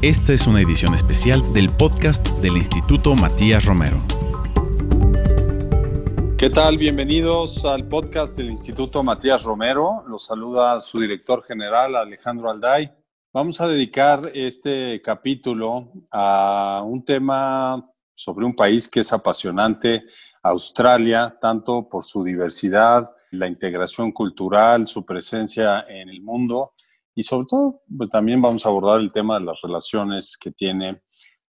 Esta 0.00 0.32
es 0.32 0.46
una 0.46 0.60
edición 0.60 0.94
especial 0.94 1.42
del 1.52 1.70
podcast 1.70 2.24
del 2.38 2.56
Instituto 2.56 3.16
Matías 3.16 3.64
Romero. 3.64 4.00
¿Qué 6.38 6.50
tal? 6.50 6.78
Bienvenidos 6.78 7.64
al 7.64 7.88
podcast 7.88 8.36
del 8.36 8.48
Instituto 8.48 9.02
Matías 9.02 9.42
Romero. 9.42 10.04
Los 10.06 10.26
saluda 10.26 10.80
su 10.80 11.00
director 11.00 11.42
general, 11.42 11.96
Alejandro 11.96 12.48
Alday. 12.48 12.88
Vamos 13.32 13.60
a 13.60 13.66
dedicar 13.66 14.30
este 14.34 15.02
capítulo 15.02 15.90
a 16.12 16.80
un 16.86 17.04
tema 17.04 17.84
sobre 18.14 18.46
un 18.46 18.54
país 18.54 18.86
que 18.86 19.00
es 19.00 19.12
apasionante, 19.12 20.04
Australia, 20.44 21.36
tanto 21.40 21.88
por 21.88 22.04
su 22.04 22.22
diversidad, 22.22 23.10
la 23.32 23.48
integración 23.48 24.12
cultural, 24.12 24.86
su 24.86 25.04
presencia 25.04 25.86
en 25.88 26.08
el 26.08 26.22
mundo 26.22 26.74
y 27.18 27.24
sobre 27.24 27.48
todo 27.48 27.82
pues, 27.96 28.10
también 28.10 28.40
vamos 28.40 28.64
a 28.64 28.68
abordar 28.68 29.00
el 29.00 29.10
tema 29.10 29.40
de 29.40 29.46
las 29.46 29.60
relaciones 29.60 30.36
que 30.40 30.52
tiene 30.52 31.02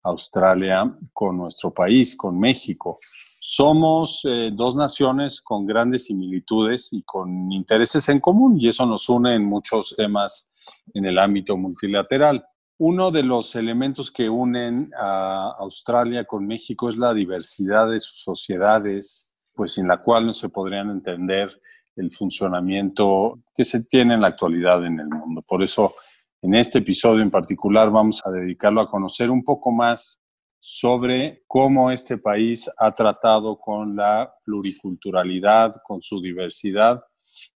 Australia 0.02 0.96
con 1.12 1.36
nuestro 1.36 1.74
país, 1.74 2.16
con 2.16 2.40
México. 2.40 2.98
Somos 3.38 4.22
eh, 4.24 4.50
dos 4.50 4.76
naciones 4.76 5.42
con 5.42 5.66
grandes 5.66 6.06
similitudes 6.06 6.88
y 6.92 7.02
con 7.02 7.52
intereses 7.52 8.08
en 8.08 8.18
común 8.18 8.58
y 8.58 8.68
eso 8.68 8.86
nos 8.86 9.10
une 9.10 9.34
en 9.34 9.44
muchos 9.44 9.94
temas 9.94 10.50
en 10.94 11.04
el 11.04 11.18
ámbito 11.18 11.58
multilateral. 11.58 12.46
Uno 12.78 13.10
de 13.10 13.24
los 13.24 13.54
elementos 13.54 14.10
que 14.10 14.30
unen 14.30 14.90
a 14.98 15.54
Australia 15.58 16.24
con 16.24 16.46
México 16.46 16.88
es 16.88 16.96
la 16.96 17.12
diversidad 17.12 17.90
de 17.90 18.00
sus 18.00 18.22
sociedades, 18.22 19.30
pues 19.52 19.72
sin 19.74 19.86
la 19.86 20.00
cual 20.00 20.24
no 20.24 20.32
se 20.32 20.48
podrían 20.48 20.88
entender 20.88 21.60
el 21.98 22.12
funcionamiento 22.14 23.40
que 23.54 23.64
se 23.64 23.84
tiene 23.84 24.14
en 24.14 24.20
la 24.20 24.28
actualidad 24.28 24.84
en 24.86 25.00
el 25.00 25.08
mundo. 25.08 25.42
Por 25.42 25.62
eso, 25.62 25.94
en 26.40 26.54
este 26.54 26.78
episodio 26.78 27.22
en 27.22 27.30
particular, 27.30 27.90
vamos 27.90 28.22
a 28.24 28.30
dedicarlo 28.30 28.80
a 28.80 28.90
conocer 28.90 29.30
un 29.30 29.42
poco 29.44 29.72
más 29.72 30.22
sobre 30.60 31.42
cómo 31.46 31.90
este 31.90 32.18
país 32.18 32.70
ha 32.78 32.94
tratado 32.94 33.58
con 33.58 33.96
la 33.96 34.32
pluriculturalidad, 34.44 35.74
con 35.84 36.00
su 36.00 36.20
diversidad. 36.20 37.02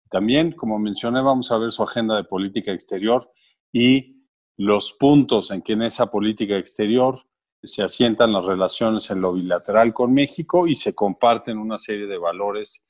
También, 0.09 0.53
como 0.53 0.79
mencioné, 0.79 1.21
vamos 1.21 1.51
a 1.51 1.57
ver 1.57 1.71
su 1.71 1.83
agenda 1.83 2.15
de 2.15 2.23
política 2.23 2.71
exterior 2.71 3.31
y 3.71 4.25
los 4.57 4.93
puntos 4.93 5.51
en 5.51 5.61
que 5.61 5.73
en 5.73 5.83
esa 5.83 6.09
política 6.09 6.57
exterior 6.57 7.23
se 7.61 7.83
asientan 7.83 8.33
las 8.33 8.45
relaciones 8.45 9.09
en 9.11 9.21
lo 9.21 9.33
bilateral 9.33 9.93
con 9.93 10.13
México 10.13 10.67
y 10.67 10.75
se 10.75 10.95
comparten 10.95 11.57
una 11.57 11.77
serie 11.77 12.07
de 12.07 12.17
valores 12.17 12.85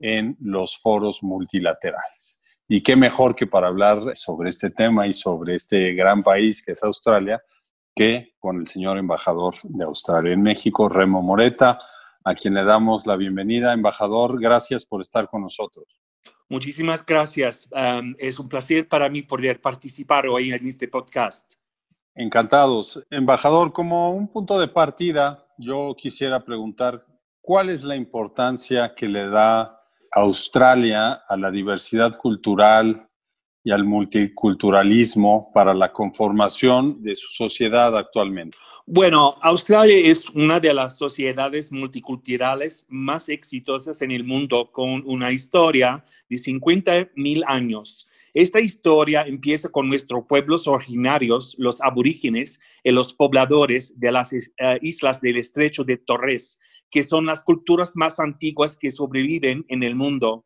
en 0.00 0.36
los 0.40 0.78
foros 0.78 1.22
multilaterales. 1.22 2.40
Y 2.66 2.82
qué 2.82 2.96
mejor 2.96 3.34
que 3.34 3.46
para 3.46 3.68
hablar 3.68 4.14
sobre 4.14 4.48
este 4.48 4.70
tema 4.70 5.06
y 5.06 5.12
sobre 5.12 5.56
este 5.56 5.92
gran 5.92 6.22
país 6.22 6.62
que 6.64 6.72
es 6.72 6.82
Australia, 6.82 7.42
que 7.94 8.34
con 8.38 8.60
el 8.60 8.66
señor 8.66 8.96
embajador 8.98 9.54
de 9.62 9.84
Australia 9.84 10.32
en 10.32 10.42
México, 10.42 10.88
Remo 10.88 11.20
Moreta, 11.20 11.78
a 12.24 12.34
quien 12.34 12.54
le 12.54 12.64
damos 12.64 13.06
la 13.06 13.16
bienvenida. 13.16 13.72
Embajador, 13.72 14.40
gracias 14.40 14.86
por 14.86 15.00
estar 15.00 15.28
con 15.28 15.42
nosotros. 15.42 16.00
Muchísimas 16.48 17.04
gracias. 17.04 17.68
es 18.18 18.38
un 18.38 18.48
placer 18.48 18.88
para 18.88 19.08
mí 19.08 19.22
poder 19.22 19.60
participar 19.60 20.26
hoy 20.26 20.50
en 20.50 20.66
este 20.66 20.88
podcast. 20.88 21.54
Encantados. 22.14 23.04
Embajador, 23.10 23.72
como 23.72 24.12
un 24.12 24.28
punto 24.28 24.58
de 24.58 24.68
partida, 24.68 25.46
yo 25.58 25.94
quisiera 25.96 26.44
preguntar, 26.44 27.06
¿cuál 27.40 27.70
es 27.70 27.84
la 27.84 27.96
importancia 27.96 28.94
que 28.94 29.08
le 29.08 29.28
da 29.28 29.79
Australia 30.12 31.22
a 31.28 31.36
la 31.36 31.50
diversidad 31.50 32.12
cultural 32.16 33.08
y 33.62 33.70
al 33.72 33.84
multiculturalismo 33.84 35.50
para 35.52 35.74
la 35.74 35.92
conformación 35.92 37.02
de 37.02 37.14
su 37.14 37.28
sociedad 37.28 37.96
actualmente? 37.96 38.56
Bueno, 38.86 39.36
Australia 39.42 39.96
es 39.96 40.28
una 40.30 40.58
de 40.58 40.74
las 40.74 40.96
sociedades 40.96 41.70
multiculturales 41.70 42.84
más 42.88 43.28
exitosas 43.28 44.02
en 44.02 44.10
el 44.10 44.24
mundo, 44.24 44.72
con 44.72 45.04
una 45.06 45.30
historia 45.30 46.04
de 46.28 46.38
50 46.38 47.10
mil 47.14 47.44
años. 47.46 48.09
Esta 48.32 48.60
historia 48.60 49.22
empieza 49.22 49.70
con 49.70 49.88
nuestros 49.88 50.24
pueblos 50.28 50.68
originarios, 50.68 51.56
los 51.58 51.80
aborígenes 51.80 52.60
y 52.84 52.92
los 52.92 53.12
pobladores 53.12 53.98
de 53.98 54.12
las 54.12 54.32
eh, 54.32 54.48
islas 54.82 55.20
del 55.20 55.36
estrecho 55.38 55.82
de 55.82 55.96
Torres, 55.96 56.58
que 56.90 57.02
son 57.02 57.26
las 57.26 57.42
culturas 57.42 57.96
más 57.96 58.20
antiguas 58.20 58.78
que 58.78 58.92
sobreviven 58.92 59.64
en 59.68 59.82
el 59.82 59.96
mundo. 59.96 60.44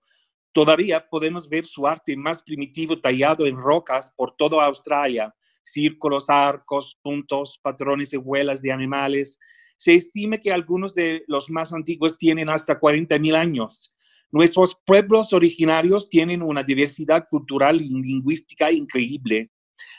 Todavía 0.53 1.07
podemos 1.11 1.47
ver 1.49 1.67
su 1.67 1.87
arte 1.87 2.17
más 2.17 2.41
primitivo 2.41 3.01
tallado 3.01 3.45
en 3.45 3.57
rocas 3.57 4.11
por 4.17 4.35
toda 4.37 4.65
Australia, 4.65 5.35
círculos, 5.63 6.31
arcos, 6.31 6.99
puntos, 7.03 7.59
patrones 7.63 8.15
y 8.15 8.17
huelas 8.17 8.63
de 8.63 8.73
animales. 8.73 9.39
Se 9.77 9.95
estima 9.95 10.39
que 10.39 10.53
algunos 10.53 10.95
de 10.95 11.25
los 11.27 11.51
más 11.51 11.73
antiguos 11.75 12.17
tienen 12.17 12.49
hasta 12.49 12.81
40.000 12.81 13.37
años. 13.37 13.95
Nuestros 14.35 14.77
pueblos 14.85 15.33
originarios 15.33 16.11
tienen 16.11 16.43
una 16.43 16.65
diversidad 16.65 17.29
cultural 17.31 17.81
y 17.81 17.89
lingüística 17.89 18.73
increíble. 18.73 19.53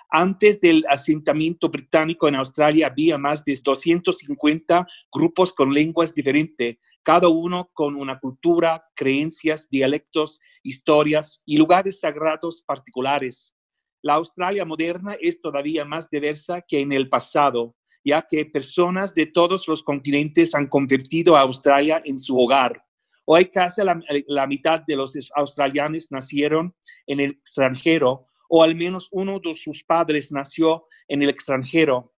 Antes 0.09 0.59
del 0.59 0.83
asentamiento 0.89 1.69
británico 1.69 2.27
en 2.27 2.35
Australia 2.35 2.87
había 2.87 3.17
más 3.17 3.45
de 3.45 3.57
250 3.63 4.85
grupos 5.09 5.53
con 5.53 5.73
lenguas 5.73 6.13
diferentes, 6.13 6.75
cada 7.01 7.29
uno 7.29 7.69
con 7.71 7.95
una 7.95 8.19
cultura, 8.19 8.83
creencias, 8.93 9.69
dialectos, 9.69 10.41
historias 10.63 11.41
y 11.45 11.55
lugares 11.55 12.01
sagrados 12.01 12.61
particulares. 12.61 13.55
La 14.01 14.15
Australia 14.15 14.65
moderna 14.65 15.15
es 15.21 15.39
todavía 15.39 15.85
más 15.85 16.09
diversa 16.09 16.61
que 16.61 16.81
en 16.81 16.91
el 16.91 17.07
pasado, 17.07 17.73
ya 18.03 18.21
que 18.29 18.45
personas 18.45 19.15
de 19.15 19.27
todos 19.27 19.65
los 19.69 19.81
continentes 19.81 20.53
han 20.55 20.67
convertido 20.67 21.37
a 21.37 21.41
Australia 21.43 22.01
en 22.03 22.19
su 22.19 22.37
hogar. 22.37 22.84
Hoy 23.25 23.45
casi 23.45 23.83
la, 23.83 23.99
la 24.27 24.47
mitad 24.47 24.81
de 24.85 24.95
los 24.95 25.17
australianos 25.35 26.11
nacieron 26.11 26.75
en 27.07 27.19
el 27.19 27.31
extranjero 27.31 28.27
o 28.49 28.63
al 28.63 28.75
menos 28.75 29.09
uno 29.11 29.39
de 29.39 29.53
sus 29.53 29.83
padres 29.83 30.31
nació 30.31 30.85
en 31.07 31.21
el 31.23 31.29
extranjero. 31.29 32.13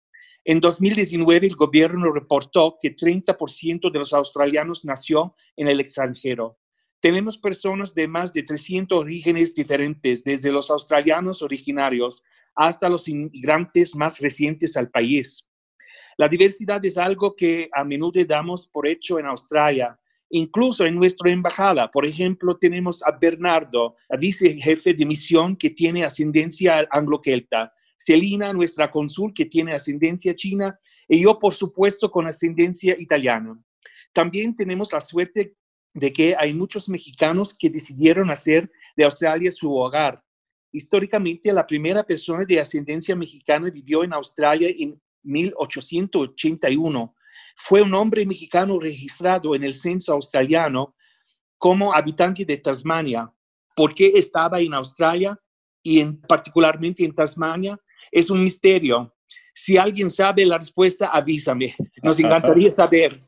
En 0.44 0.60
2019, 0.60 1.48
el 1.48 1.56
gobierno 1.56 2.12
reportó 2.12 2.78
que 2.80 2.96
30% 2.96 3.92
de 3.92 4.00
los 4.00 4.14
australianos 4.14 4.86
nació 4.86 5.36
en 5.56 5.68
el 5.68 5.80
extranjero. 5.80 6.60
Tenemos 7.00 7.38
personas 7.38 7.94
de 7.94 8.08
más 8.08 8.32
de 8.32 8.44
300 8.44 8.98
orígenes 8.98 9.54
diferentes, 9.54 10.24
desde 10.24 10.52
los 10.52 10.70
australianos 10.70 11.42
originarios 11.42 12.24
hasta 12.56 12.90
los 12.90 13.08
inmigrantes 13.08 13.96
más 13.96 14.20
recientes 14.20 14.78
al 14.78 14.90
país. 14.90 15.50
La 16.18 16.28
diversidad 16.28 16.84
es 16.86 16.98
algo 16.98 17.36
que 17.36 17.70
a 17.74 17.84
menudo 17.84 18.24
damos 18.26 18.68
por 18.68 18.88
hecho 18.88 19.20
en 19.20 19.26
Australia, 19.26 20.00
Incluso 20.38 20.86
en 20.86 20.96
nuestra 20.96 21.32
embajada, 21.32 21.90
por 21.90 22.06
ejemplo, 22.06 22.58
tenemos 22.58 23.02
a 23.04 23.12
Bernardo, 23.12 23.96
vicejefe 24.20 24.94
de 24.94 25.06
misión 25.06 25.56
que 25.56 25.70
tiene 25.70 26.04
ascendencia 26.04 26.86
anglo-celta, 26.92 27.72
Celina, 27.98 28.52
nuestra 28.52 28.92
cónsul 28.92 29.34
que 29.34 29.46
tiene 29.46 29.72
ascendencia 29.72 30.36
china, 30.36 30.78
y 31.08 31.22
yo, 31.22 31.40
por 31.40 31.54
supuesto, 31.54 32.12
con 32.12 32.28
ascendencia 32.28 32.98
italiana. 33.00 33.58
También 34.12 34.54
tenemos 34.54 34.92
la 34.92 35.00
suerte 35.00 35.56
de 35.94 36.12
que 36.12 36.36
hay 36.38 36.54
muchos 36.54 36.90
mexicanos 36.90 37.58
que 37.58 37.70
decidieron 37.70 38.30
hacer 38.30 38.70
de 38.98 39.06
Australia 39.06 39.50
su 39.52 39.74
hogar. 39.74 40.22
Históricamente, 40.70 41.54
la 41.54 41.66
primera 41.66 42.04
persona 42.04 42.44
de 42.44 42.60
ascendencia 42.60 43.16
mexicana 43.16 43.70
vivió 43.70 44.04
en 44.04 44.12
Australia 44.12 44.68
en 44.68 45.02
1881 45.24 47.16
fue 47.56 47.82
un 47.82 47.94
hombre 47.94 48.26
mexicano 48.26 48.80
registrado 48.80 49.56
en 49.56 49.64
el 49.64 49.74
censo 49.74 50.14
australiano 50.14 50.96
como 51.58 51.94
habitante 51.94 52.46
de 52.46 52.58
Tasmania. 52.58 53.32
¿Por 53.76 53.94
qué 53.94 54.12
estaba 54.16 54.60
en 54.60 54.74
Australia 54.74 55.40
y 55.82 56.00
en, 56.00 56.20
particularmente 56.22 57.04
en 57.04 57.14
Tasmania? 57.14 57.80
Es 58.12 58.30
un 58.30 58.44
misterio. 58.44 59.14
Si 59.54 59.78
alguien 59.78 60.10
sabe 60.10 60.46
la 60.46 60.58
respuesta, 60.58 61.08
avísame. 61.08 61.74
Nos 62.04 62.20
encantaría 62.20 62.70
saber. 62.72 63.20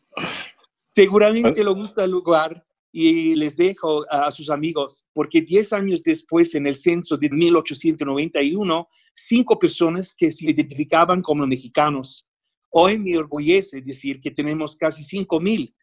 Seguramente 0.94 1.63
le 1.63 1.71
gusta 1.71 2.04
el 2.04 2.12
lugar 2.12 2.65
y 2.92 3.36
les 3.36 3.56
dejo 3.56 4.06
a 4.09 4.31
sus 4.31 4.50
amigos, 4.50 5.06
porque 5.13 5.42
10 5.42 5.74
años 5.74 6.04
después, 6.04 6.56
en 6.56 6.65
el 6.68 6.75
censo 6.75 7.18
de 7.18 7.30
1891, 7.30 8.89
cinco 9.13 9.59
personas 9.59 10.13
que 10.13 10.31
se 10.31 10.45
identificaban 10.45 11.21
como 11.21 11.45
mexicanos 11.45 12.26
Hoy 12.69 12.98
me 12.98 13.18
orgullece 13.18 13.81
decir 13.81 14.19
que 14.19 14.31
tenemos 14.31 14.75
casi 14.75 15.04
5.000 15.04 15.74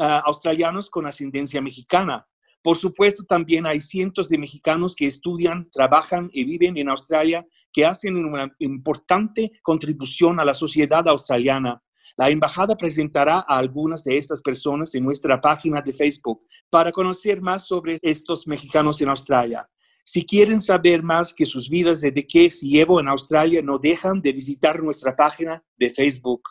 ah, 0.00 0.22
australianos 0.26 0.90
con 0.90 1.06
ascendencia 1.06 1.60
mexicana. 1.60 2.26
Por 2.62 2.76
supuesto, 2.76 3.24
también 3.24 3.66
hay 3.66 3.80
cientos 3.80 4.28
de 4.28 4.38
mexicanos 4.38 4.96
que 4.96 5.06
estudian, 5.06 5.70
trabajan 5.70 6.28
y 6.32 6.44
viven 6.44 6.76
en 6.76 6.88
Australia 6.88 7.46
que 7.72 7.86
hacen 7.86 8.16
una 8.16 8.52
importante 8.58 9.52
contribución 9.62 10.40
a 10.40 10.44
la 10.44 10.52
sociedad 10.52 11.06
australiana. 11.08 11.80
La 12.16 12.28
embajada 12.28 12.76
presentará 12.76 13.44
a 13.46 13.58
algunas 13.58 14.02
de 14.02 14.16
estas 14.16 14.42
personas 14.42 14.94
en 14.94 15.04
nuestra 15.04 15.40
página 15.40 15.80
de 15.80 15.92
Facebook 15.92 16.42
para 16.70 16.90
conocer 16.90 17.40
más 17.40 17.66
sobre 17.66 17.98
estos 18.02 18.46
mexicanos 18.46 19.00
en 19.00 19.10
Australia. 19.10 19.68
Si 20.08 20.24
quieren 20.24 20.60
saber 20.60 21.02
más 21.02 21.34
que 21.34 21.44
sus 21.44 21.68
vidas 21.68 22.00
desde 22.00 22.24
que 22.24 22.48
se 22.48 22.68
llevo 22.68 23.00
en 23.00 23.08
Australia, 23.08 23.60
no 23.60 23.76
dejan 23.76 24.22
de 24.22 24.32
visitar 24.32 24.80
nuestra 24.80 25.16
página 25.16 25.64
de 25.76 25.90
Facebook. 25.90 26.42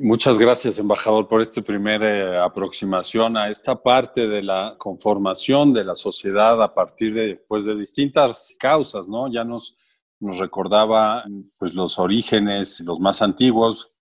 Muchas 0.00 0.40
gracias, 0.40 0.80
embajador, 0.80 1.28
por 1.28 1.40
esta 1.40 1.62
primera 1.62 2.08
eh, 2.08 2.44
aproximación 2.44 3.36
a 3.36 3.48
esta 3.48 3.80
parte 3.80 4.26
de 4.26 4.42
la 4.42 4.74
conformación 4.76 5.72
de 5.72 5.84
la 5.84 5.94
sociedad 5.94 6.60
a 6.60 6.74
partir 6.74 7.14
de, 7.14 7.36
pues, 7.46 7.64
de 7.64 7.76
distintas 7.76 8.56
causas, 8.58 9.06
¿no? 9.06 9.32
Ya 9.32 9.44
nos, 9.44 9.76
nos 10.18 10.38
recordaba 10.38 11.24
pues, 11.58 11.74
los 11.74 12.00
orígenes, 12.00 12.80
los 12.80 12.98
más 12.98 13.22
antiguos, 13.22 13.92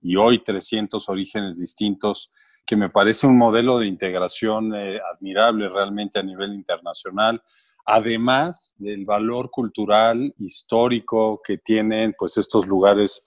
y 0.00 0.16
hoy 0.16 0.42
300 0.42 1.06
orígenes 1.10 1.58
distintos, 1.58 2.30
que 2.64 2.76
me 2.76 2.88
parece 2.88 3.26
un 3.26 3.36
modelo 3.36 3.78
de 3.78 3.86
integración 3.86 4.74
eh, 4.74 4.98
admirable 5.14 5.68
realmente 5.68 6.18
a 6.18 6.22
nivel 6.22 6.54
internacional, 6.54 7.42
además 7.84 8.74
del 8.78 9.04
valor 9.04 9.50
cultural, 9.50 10.34
histórico 10.38 11.40
que 11.42 11.58
tienen 11.58 12.14
pues, 12.18 12.36
estos 12.36 12.66
lugares 12.66 13.26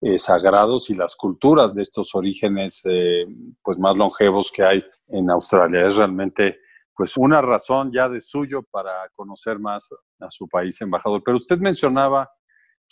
eh, 0.00 0.18
sagrados 0.18 0.90
y 0.90 0.94
las 0.94 1.16
culturas 1.16 1.74
de 1.74 1.82
estos 1.82 2.14
orígenes 2.14 2.82
eh, 2.84 3.26
pues 3.62 3.78
más 3.78 3.96
longevos 3.96 4.52
que 4.52 4.62
hay 4.62 4.84
en 5.08 5.30
Australia. 5.30 5.86
Es 5.86 5.96
realmente 5.96 6.58
pues 6.94 7.16
una 7.16 7.40
razón 7.40 7.92
ya 7.92 8.08
de 8.08 8.20
suyo 8.20 8.62
para 8.70 9.08
conocer 9.14 9.58
más 9.58 9.88
a 10.20 10.30
su 10.30 10.48
país, 10.48 10.80
embajador. 10.80 11.22
Pero 11.24 11.36
usted 11.36 11.58
mencionaba 11.58 12.28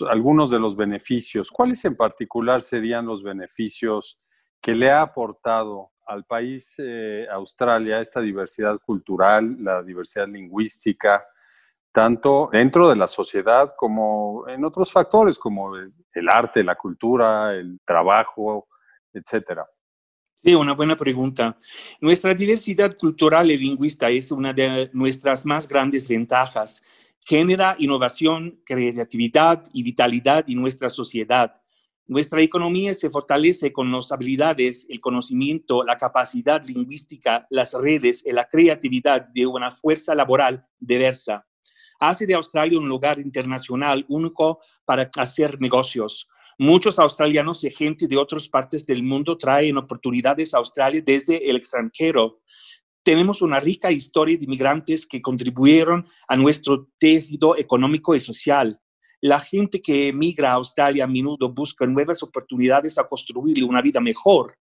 algunos 0.08 0.50
de 0.50 0.58
los 0.58 0.76
beneficios. 0.76 1.50
¿Cuáles 1.50 1.84
en 1.84 1.96
particular 1.96 2.60
serían 2.60 3.06
los 3.06 3.22
beneficios 3.22 4.20
que 4.60 4.74
le 4.74 4.90
ha 4.90 5.02
aportado 5.02 5.92
al 6.06 6.24
país 6.24 6.74
eh, 6.78 7.26
Australia 7.30 8.00
esta 8.00 8.20
diversidad 8.20 8.78
cultural, 8.80 9.56
la 9.60 9.82
diversidad 9.82 10.28
lingüística, 10.28 11.24
tanto 11.92 12.48
dentro 12.52 12.88
de 12.88 12.96
la 12.96 13.06
sociedad 13.06 13.68
como 13.76 14.46
en 14.48 14.64
otros 14.64 14.92
factores 14.92 15.38
como 15.38 15.76
el, 15.76 16.28
arte, 16.28 16.62
la 16.62 16.76
cultura, 16.76 17.54
el 17.54 17.80
trabajo, 17.84 18.68
etcétera. 19.12 19.66
Sí, 20.42 20.54
una 20.54 20.74
buena 20.74 20.94
pregunta. 20.94 21.56
Nuestra 22.00 22.34
diversidad 22.34 22.96
cultural 22.96 23.50
y 23.50 23.56
lingüística 23.56 24.10
es 24.10 24.30
una 24.30 24.52
de 24.52 24.90
nuestras 24.92 25.44
más 25.44 25.66
grandes 25.66 26.06
ventajas. 26.06 26.84
Genera 27.20 27.74
innovación, 27.78 28.60
creatividad 28.64 29.62
y 29.72 29.82
vitalidad 29.82 30.44
en 30.48 30.60
nuestra 30.60 30.88
sociedad. 30.88 31.60
Nuestra 32.06 32.40
economía 32.40 32.94
se 32.94 33.10
fortalece 33.10 33.72
con 33.72 33.90
las 33.90 34.12
habilidades, 34.12 34.86
el 34.88 35.00
conocimiento, 35.00 35.82
la 35.82 35.96
capacidad 35.96 36.64
lingüística, 36.64 37.46
las 37.50 37.74
redes 37.74 38.24
y 38.24 38.32
la 38.32 38.46
creatividad 38.46 39.26
de 39.28 39.46
una 39.46 39.70
fuerza 39.70 40.14
laboral 40.14 40.64
diversa 40.78 41.44
hace 41.98 42.26
de 42.26 42.34
Australia 42.34 42.78
un 42.78 42.88
lugar 42.88 43.20
internacional 43.20 44.04
único 44.08 44.60
para 44.84 45.08
hacer 45.16 45.60
negocios. 45.60 46.28
Muchos 46.58 46.98
australianos 46.98 47.64
y 47.64 47.70
gente 47.70 48.06
de 48.06 48.16
otras 48.16 48.48
partes 48.48 48.86
del 48.86 49.02
mundo 49.02 49.36
traen 49.36 49.76
oportunidades 49.76 50.54
a 50.54 50.58
Australia 50.58 51.02
desde 51.04 51.48
el 51.48 51.56
extranjero. 51.56 52.40
Tenemos 53.02 53.42
una 53.42 53.60
rica 53.60 53.92
historia 53.92 54.36
de 54.36 54.44
inmigrantes 54.44 55.06
que 55.06 55.22
contribuyeron 55.22 56.06
a 56.26 56.36
nuestro 56.36 56.88
tejido 56.98 57.56
económico 57.56 58.14
y 58.14 58.20
social. 58.20 58.80
La 59.20 59.40
gente 59.40 59.80
que 59.80 60.08
emigra 60.08 60.50
a 60.50 60.54
Australia 60.54 61.04
a 61.04 61.06
menudo 61.06 61.52
busca 61.52 61.86
nuevas 61.86 62.22
oportunidades 62.22 62.98
a 62.98 63.08
construir 63.08 63.64
una 63.64 63.80
vida 63.80 64.00
mejor 64.00 64.56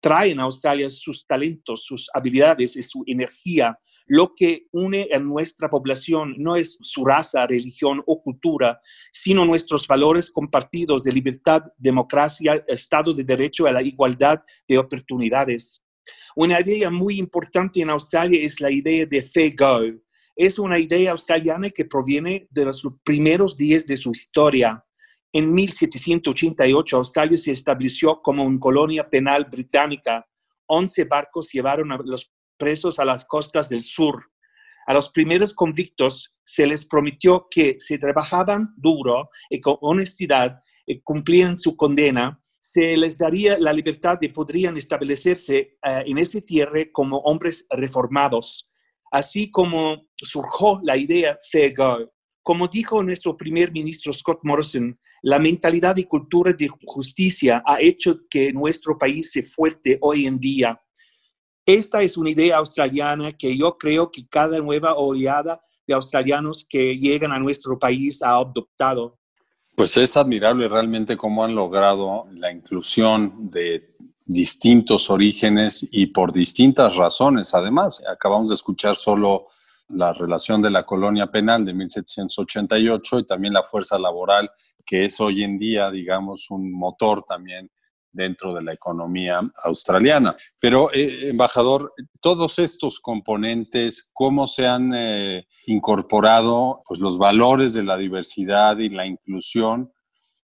traen 0.00 0.40
a 0.40 0.44
Australia 0.44 0.88
sus 0.90 1.26
talentos, 1.26 1.84
sus 1.84 2.08
habilidades 2.14 2.76
y 2.76 2.82
su 2.82 3.02
energía. 3.06 3.78
Lo 4.06 4.34
que 4.34 4.66
une 4.70 5.08
a 5.12 5.18
nuestra 5.18 5.68
población 5.68 6.36
no 6.38 6.54
es 6.54 6.78
su 6.80 7.04
raza, 7.04 7.46
religión 7.46 8.02
o 8.06 8.22
cultura, 8.22 8.78
sino 9.12 9.44
nuestros 9.44 9.86
valores 9.88 10.30
compartidos 10.30 11.02
de 11.02 11.12
libertad, 11.12 11.62
democracia, 11.76 12.64
Estado 12.68 13.12
de 13.12 13.24
Derecho 13.24 13.68
y 13.68 13.72
la 13.72 13.82
igualdad 13.82 14.40
de 14.68 14.78
oportunidades. 14.78 15.82
Una 16.36 16.60
idea 16.60 16.90
muy 16.90 17.18
importante 17.18 17.80
en 17.80 17.90
Australia 17.90 18.40
es 18.40 18.60
la 18.60 18.70
idea 18.70 19.06
de 19.06 19.22
Fair 19.22 19.54
Go. 19.56 20.05
Es 20.36 20.58
una 20.58 20.78
idea 20.78 21.12
australiana 21.12 21.70
que 21.70 21.86
proviene 21.86 22.46
de 22.50 22.66
los 22.66 22.86
primeros 23.02 23.56
días 23.56 23.86
de 23.86 23.96
su 23.96 24.10
historia. 24.10 24.84
En 25.32 25.52
1788 25.52 26.96
Australia 26.96 27.38
se 27.38 27.52
estableció 27.52 28.20
como 28.20 28.44
una 28.44 28.60
colonia 28.60 29.08
penal 29.08 29.46
británica. 29.50 30.26
Once 30.66 31.04
barcos 31.04 31.50
llevaron 31.50 31.90
a 31.90 31.98
los 32.04 32.30
presos 32.58 32.98
a 32.98 33.06
las 33.06 33.24
costas 33.24 33.70
del 33.70 33.80
sur. 33.80 34.30
A 34.86 34.92
los 34.92 35.10
primeros 35.10 35.54
convictos 35.54 36.36
se 36.44 36.66
les 36.66 36.84
prometió 36.84 37.48
que 37.50 37.76
si 37.78 37.98
trabajaban 37.98 38.74
duro 38.76 39.30
y 39.48 39.60
con 39.60 39.78
honestidad 39.80 40.60
y 40.84 41.00
cumplían 41.00 41.56
su 41.56 41.76
condena, 41.76 42.40
se 42.58 42.94
les 42.96 43.16
daría 43.16 43.58
la 43.58 43.72
libertad 43.72 44.18
y 44.20 44.28
podrían 44.28 44.76
establecerse 44.76 45.56
eh, 45.56 45.76
en 45.82 46.18
ese 46.18 46.42
tierra 46.42 46.80
como 46.92 47.18
hombres 47.18 47.66
reformados. 47.70 48.70
Así 49.16 49.50
como 49.50 50.08
surgió 50.14 50.78
la 50.82 50.94
idea 50.94 51.38
de 51.50 51.74
como 52.42 52.68
dijo 52.68 53.02
nuestro 53.02 53.34
primer 53.34 53.72
ministro 53.72 54.12
Scott 54.12 54.40
Morrison, 54.42 54.94
la 55.22 55.38
mentalidad 55.38 55.96
y 55.96 56.04
cultura 56.04 56.52
de 56.52 56.68
justicia 56.84 57.62
ha 57.64 57.80
hecho 57.80 58.20
que 58.28 58.52
nuestro 58.52 58.98
país 58.98 59.32
se 59.32 59.42
fuerte 59.42 59.96
hoy 60.02 60.26
en 60.26 60.38
día. 60.38 60.78
Esta 61.64 62.02
es 62.02 62.18
una 62.18 62.28
idea 62.28 62.58
australiana 62.58 63.32
que 63.32 63.56
yo 63.56 63.78
creo 63.78 64.10
que 64.10 64.28
cada 64.28 64.58
nueva 64.58 64.96
oleada 64.96 65.62
de 65.86 65.94
australianos 65.94 66.66
que 66.68 66.98
llegan 66.98 67.32
a 67.32 67.38
nuestro 67.38 67.78
país 67.78 68.22
ha 68.22 68.36
adoptado. 68.36 69.18
Pues 69.74 69.96
es 69.96 70.14
admirable 70.18 70.68
realmente 70.68 71.16
cómo 71.16 71.42
han 71.42 71.54
logrado 71.54 72.26
la 72.32 72.52
inclusión 72.52 73.50
de 73.50 73.96
distintos 74.26 75.08
orígenes 75.08 75.86
y 75.90 76.06
por 76.08 76.32
distintas 76.32 76.96
razones. 76.96 77.54
Además, 77.54 78.02
acabamos 78.10 78.48
de 78.48 78.56
escuchar 78.56 78.96
solo 78.96 79.46
la 79.88 80.12
relación 80.12 80.60
de 80.60 80.70
la 80.70 80.84
colonia 80.84 81.28
penal 81.28 81.64
de 81.64 81.72
1788 81.72 83.20
y 83.20 83.26
también 83.26 83.54
la 83.54 83.62
fuerza 83.62 83.98
laboral, 83.98 84.50
que 84.84 85.04
es 85.04 85.20
hoy 85.20 85.44
en 85.44 85.56
día, 85.56 85.90
digamos, 85.90 86.50
un 86.50 86.72
motor 86.72 87.24
también 87.26 87.70
dentro 88.10 88.52
de 88.54 88.62
la 88.62 88.72
economía 88.72 89.40
australiana. 89.62 90.34
Pero, 90.58 90.92
eh, 90.92 91.28
embajador, 91.28 91.92
todos 92.20 92.58
estos 92.58 92.98
componentes, 92.98 94.10
¿cómo 94.12 94.46
se 94.46 94.66
han 94.66 94.92
eh, 94.94 95.46
incorporado 95.66 96.82
pues, 96.86 96.98
los 96.98 97.18
valores 97.18 97.74
de 97.74 97.84
la 97.84 97.96
diversidad 97.96 98.78
y 98.78 98.88
la 98.88 99.06
inclusión 99.06 99.92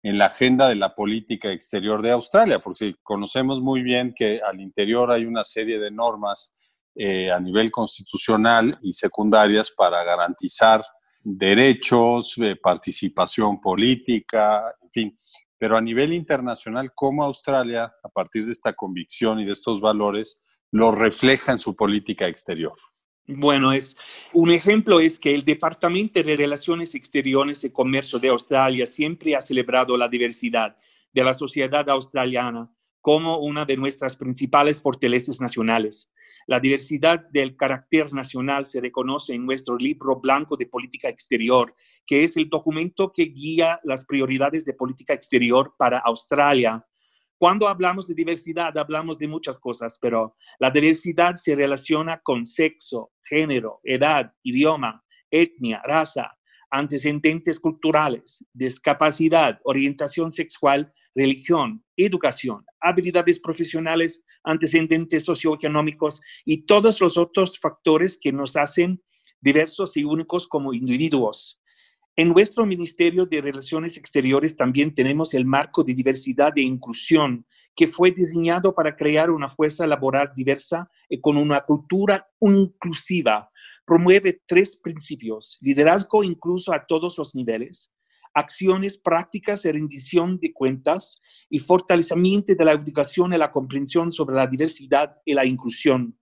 en 0.05 0.19
la 0.19 0.27
agenda 0.27 0.69
de 0.69 0.75
la 0.75 0.95
política 0.95 1.51
exterior 1.51 2.03
de 2.03 2.11
Australia? 2.11 2.59
Porque 2.59 2.97
conocemos 3.03 3.63
muy 3.63 3.83
bien 3.83 4.13
que 4.15 4.41
al 4.41 4.61
interior 4.61 5.11
hay 5.11 5.25
una 5.25 5.43
serie 5.43 5.79
de 5.79 5.91
normas 5.91 6.55
eh, 6.95 7.33
a 7.33 7.41
nivel 7.41 7.71
constitucional 7.71 8.71
y 8.83 8.93
secundarias 8.93 9.71
para 9.71 10.05
garantizar 10.05 10.85
derechos, 11.23 12.35
eh, 12.37 12.55
participación 12.63 13.61
política, 13.63 14.75
en 14.83 14.91
fin. 14.91 15.13
Pero 15.57 15.79
a 15.79 15.81
nivel 15.81 16.13
internacional, 16.13 16.93
¿cómo 16.95 17.25
Australia, 17.25 17.91
a 18.03 18.09
partir 18.11 18.45
de 18.45 18.53
esta 18.53 18.75
convicción 18.75 19.41
y 19.41 19.47
de 19.47 19.53
estos 19.53 19.81
valores, 19.81 20.43
lo 20.71 20.93
refleja 20.93 21.53
en 21.53 21.59
su 21.59 21.75
política 21.75 22.29
exterior? 22.29 22.75
Bueno, 23.27 23.73
es 23.73 23.97
un 24.35 24.51
ejemplo 24.51 25.01
es 25.01 25.19
que 25.19 25.35
el 25.35 25.45
Departamento 25.45 26.23
de 26.23 26.37
Relaciones 26.37 26.95
Exteriores 26.95 27.65
y 27.65 27.71
Comercio 27.71 28.19
de 28.19 28.29
Australia 28.29 28.85
siempre 28.85 29.35
ha 29.35 29.41
celebrado 29.41 29.97
la 29.97 30.09
diversidad 30.09 30.77
de 31.11 31.25
la 31.25 31.33
sociedad 31.33 31.89
australiana 31.89 32.71
como 33.01 33.39
una 33.39 33.65
de 33.65 33.79
nuestras 33.79 34.17
principales 34.17 34.81
fortalezas 34.81 35.41
nacionales. 35.41 36.11
La 36.47 36.61
diversidad 36.61 37.27
del 37.31 37.57
carácter 37.57 38.13
nacional 38.13 38.67
se 38.67 38.81
reconoce 38.81 39.35
en 39.35 39.47
nuestro 39.47 39.77
libro 39.79 40.21
blanco 40.21 40.57
de 40.57 40.67
política 40.67 41.09
exterior, 41.09 41.75
que 42.07 42.25
es 42.25 42.37
el 42.37 42.51
documento 42.51 43.11
que 43.11 43.25
guía 43.25 43.81
las 43.85 44.05
prioridades 44.05 44.67
de 44.67 44.75
política 44.75 45.15
exterior 45.15 45.75
para 45.79 45.99
Australia. 45.99 46.79
Cuando 47.39 47.69
hablamos 47.69 48.07
de 48.07 48.15
diversidad, 48.15 48.77
hablamos 48.79 49.19
de 49.19 49.29
muchas 49.29 49.59
cosas, 49.59 49.99
pero 50.01 50.37
la 50.59 50.71
diversidad 50.71 51.37
se 51.37 51.55
relaciona 51.55 52.21
con 52.23 52.47
sexo, 52.47 53.13
género, 53.23 53.81
edad, 53.83 54.33
idioma, 54.43 55.05
etnia, 55.31 55.83
raza, 55.85 56.31
antecedentes 56.71 57.61
culturales, 57.61 58.45
discapacidad, 58.53 59.61
orientación 59.65 60.33
sexual, 60.33 60.93
religión, 61.15 61.85
educación, 61.97 62.65
habilidades 62.81 63.39
profesionales, 63.39 64.25
antecedentes 64.43 65.25
socioeconómicos 65.25 66.21
y 66.45 66.67
todos 66.67 67.01
los 67.01 67.17
otros 67.17 67.59
factores 67.59 68.19
que 68.21 68.33
nos 68.33 68.57
hacen 68.57 69.03
diversos 69.41 69.97
y 69.97 70.05
únicos 70.05 70.49
como 70.49 70.73
individuos. 70.73 71.61
En 72.17 72.29
nuestro 72.29 72.65
Ministerio 72.65 73.27
de 73.27 73.41
Relaciones 73.41 73.97
Exteriores 73.97 74.57
también 74.57 74.95
tenemos 74.95 75.35
el 75.35 75.45
marco 75.45 75.83
de 75.83 75.95
diversidad 75.95 76.57
e 76.57 76.61
inclusión, 76.61 77.45
que 77.75 77.89
fue 77.89 78.13
diseñado 78.13 78.73
para 78.73 78.95
crear 78.95 79.33
una 79.33 79.49
fuerza 79.49 79.85
laboral 79.85 80.31
diversa 80.33 80.89
y 81.09 81.21
con 81.21 81.37
una 81.37 81.63
cultura 81.63 82.25
inclusiva. 82.41 83.51
Promueve 83.85 84.41
tres 84.47 84.77
principios, 84.77 85.59
liderazgo 85.61 86.23
incluso 86.23 86.73
a 86.73 86.87
todos 86.87 87.19
los 87.19 87.35
niveles, 87.35 87.93
acciones 88.33 88.97
prácticas 88.97 89.65
de 89.65 89.73
rendición 89.73 90.39
de 90.39 90.53
cuentas 90.53 91.21
y 91.51 91.59
fortalecimiento 91.59 92.55
de 92.55 92.65
la 92.65 92.75
educación 92.75 93.33
y 93.33 93.39
la 93.39 93.51
comprensión 93.51 94.13
sobre 94.13 94.37
la 94.37 94.47
diversidad 94.47 95.17
y 95.25 95.35
la 95.35 95.45
inclusión. 95.45 96.17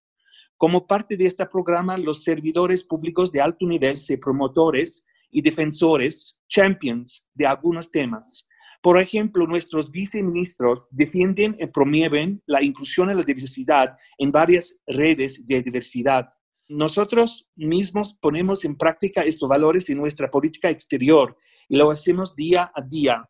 Como 0.57 0.87
parte 0.87 1.19
de 1.19 1.27
este 1.27 1.45
programa, 1.45 1.99
los 1.99 2.25
servidores 2.25 2.83
públicos 2.83 3.31
de 3.31 3.43
alto 3.43 3.67
nivel 3.67 3.99
se 3.99 4.17
promotores 4.17 5.05
y 5.33 5.41
defensores, 5.41 6.41
champions 6.49 7.27
de 7.35 7.47
algunos 7.47 7.91
temas. 7.91 8.47
Por 8.83 9.01
ejemplo, 9.01 9.47
nuestros 9.47 9.91
viceministros 9.91 10.89
defienden 10.91 11.57
y 11.59 11.67
promueven 11.67 12.43
la 12.47 12.63
inclusión 12.63 13.11
y 13.11 13.15
la 13.15 13.23
diversidad 13.23 13.97
en 14.19 14.31
varias 14.31 14.79
redes 14.87 15.45
de 15.47 15.63
diversidad. 15.63 16.29
Nosotros 16.69 17.49
mismos 17.55 18.19
ponemos 18.21 18.65
en 18.65 18.77
práctica 18.77 19.23
estos 19.23 19.49
valores 19.49 19.89
en 19.89 19.99
nuestra 19.99 20.31
política 20.31 20.69
exterior 20.71 21.37
y 21.69 21.77
lo 21.77 21.91
hacemos 21.91 22.35
día 22.35 22.71
a 22.75 22.83
día. 22.83 23.29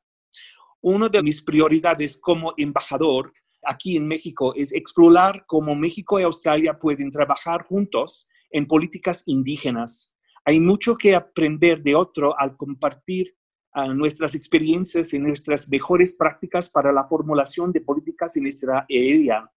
Una 0.81 1.09
de 1.09 1.23
mis 1.23 1.43
prioridades 1.43 2.17
como 2.17 2.55
embajador 2.57 3.33
aquí 3.65 3.97
en 3.97 4.09
México 4.09 4.55
es 4.57 4.73
explorar 4.73 5.45
cómo 5.47 5.75
México 5.75 6.19
y 6.19 6.23
Australia 6.23 6.79
pueden 6.79 7.11
trabajar 7.11 7.65
juntos 7.65 8.29
en 8.51 8.67
políticas 8.67 9.23
indígenas 9.27 10.12
hay 10.45 10.61
mucho 10.61 10.97
que 10.97 11.15
aprender 11.15 11.83
de 11.83 11.95
otro 11.95 12.39
al 12.39 12.57
compartir 12.57 13.35
ah, 13.73 13.89
nuestras 13.89 14.35
experiencias 14.35 15.13
y 15.13 15.19
nuestras 15.19 15.69
mejores 15.69 16.15
prácticas 16.15 16.69
para 16.69 16.93
la 16.93 17.05
formulación 17.05 17.73
de 17.73 17.81
políticas 17.81 18.37
en 18.37 18.45
nuestra 18.45 18.81
área. 18.81 19.51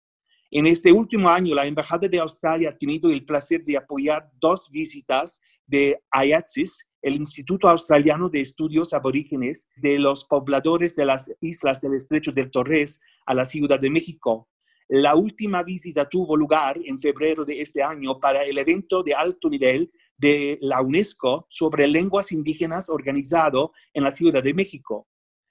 En 0.51 0.67
este 0.67 0.91
último 0.91 1.27
año, 1.27 1.55
la 1.55 1.65
Embajada 1.65 2.07
de 2.07 2.19
Australia 2.19 2.69
ha 2.69 2.77
tenido 2.77 3.09
el 3.09 3.25
placer 3.25 3.65
de 3.65 3.77
apoyar 3.77 4.29
dos 4.39 4.69
visitas 4.69 5.41
de 5.65 5.99
IATSIS, 6.13 6.85
el 7.01 7.15
Instituto 7.15 7.67
Australiano 7.67 8.29
de 8.29 8.41
Estudios 8.41 8.93
Aborígenes 8.93 9.67
de 9.75 9.99
los 9.99 10.25
pobladores 10.25 10.95
de 10.95 11.05
las 11.05 11.31
islas 11.41 11.81
del 11.81 11.95
Estrecho 11.95 12.31
del 12.31 12.51
Torres 12.51 13.01
a 13.25 13.33
la 13.33 13.45
Ciudad 13.45 13.79
de 13.79 13.89
México. 13.89 14.49
La 14.87 15.15
última 15.15 15.63
visita 15.63 16.07
tuvo 16.07 16.37
lugar 16.37 16.79
en 16.85 16.99
febrero 16.99 17.43
de 17.43 17.59
este 17.59 17.81
año 17.81 18.19
para 18.19 18.43
el 18.43 18.57
evento 18.57 19.01
de 19.01 19.15
alto 19.15 19.49
nivel 19.49 19.91
de 20.17 20.57
la 20.61 20.81
UNESCO 20.81 21.45
sobre 21.49 21.87
lenguas 21.87 22.31
indígenas 22.31 22.89
organizado 22.89 23.71
en 23.93 24.03
la 24.03 24.11
Ciudad 24.11 24.43
de 24.43 24.53
México. 24.53 25.07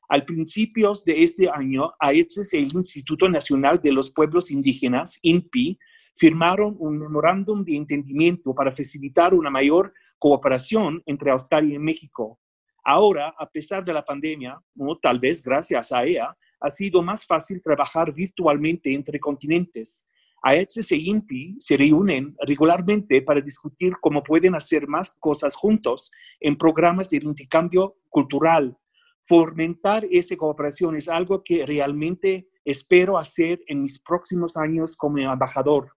Al 0.08 0.24
principios 0.24 1.04
de 1.04 1.22
este 1.22 1.48
año, 1.48 1.92
AETSES 1.98 2.54
y 2.54 2.58
el 2.58 2.72
Instituto 2.74 3.28
Nacional 3.28 3.80
de 3.82 3.92
los 3.92 4.10
Pueblos 4.10 4.50
Indígenas, 4.50 5.18
INPI, 5.22 5.78
firmaron 6.16 6.76
un 6.78 6.98
memorándum 6.98 7.64
de 7.64 7.76
entendimiento 7.76 8.54
para 8.54 8.70
facilitar 8.70 9.34
una 9.34 9.50
mayor 9.50 9.92
cooperación 10.18 11.02
entre 11.06 11.30
Australia 11.30 11.74
y 11.74 11.78
México. 11.78 12.38
Ahora, 12.84 13.34
a 13.38 13.48
pesar 13.48 13.84
de 13.84 13.92
la 13.92 14.04
pandemia, 14.04 14.60
o 14.78 14.98
tal 14.98 15.18
vez 15.18 15.42
gracias 15.42 15.90
a 15.90 16.04
ella, 16.04 16.36
ha 16.60 16.70
sido 16.70 17.02
más 17.02 17.26
fácil 17.26 17.60
trabajar 17.62 18.12
virtualmente 18.12 18.94
entre 18.94 19.18
continentes 19.18 20.06
AETSES 20.44 20.92
e 20.92 20.96
INPI 20.96 21.56
se 21.58 21.76
reúnen 21.76 22.36
regularmente 22.46 23.22
para 23.22 23.40
discutir 23.40 23.94
cómo 24.00 24.22
pueden 24.22 24.54
hacer 24.54 24.86
más 24.86 25.16
cosas 25.18 25.54
juntos 25.54 26.10
en 26.38 26.56
programas 26.56 27.08
de 27.08 27.16
intercambio 27.16 27.96
cultural. 28.10 28.76
Fomentar 29.22 30.06
esa 30.10 30.36
cooperación 30.36 30.96
es 30.96 31.08
algo 31.08 31.42
que 31.42 31.64
realmente 31.64 32.46
espero 32.62 33.16
hacer 33.16 33.60
en 33.66 33.82
mis 33.82 33.98
próximos 33.98 34.56
años 34.58 34.94
como 34.96 35.18
embajador. 35.18 35.92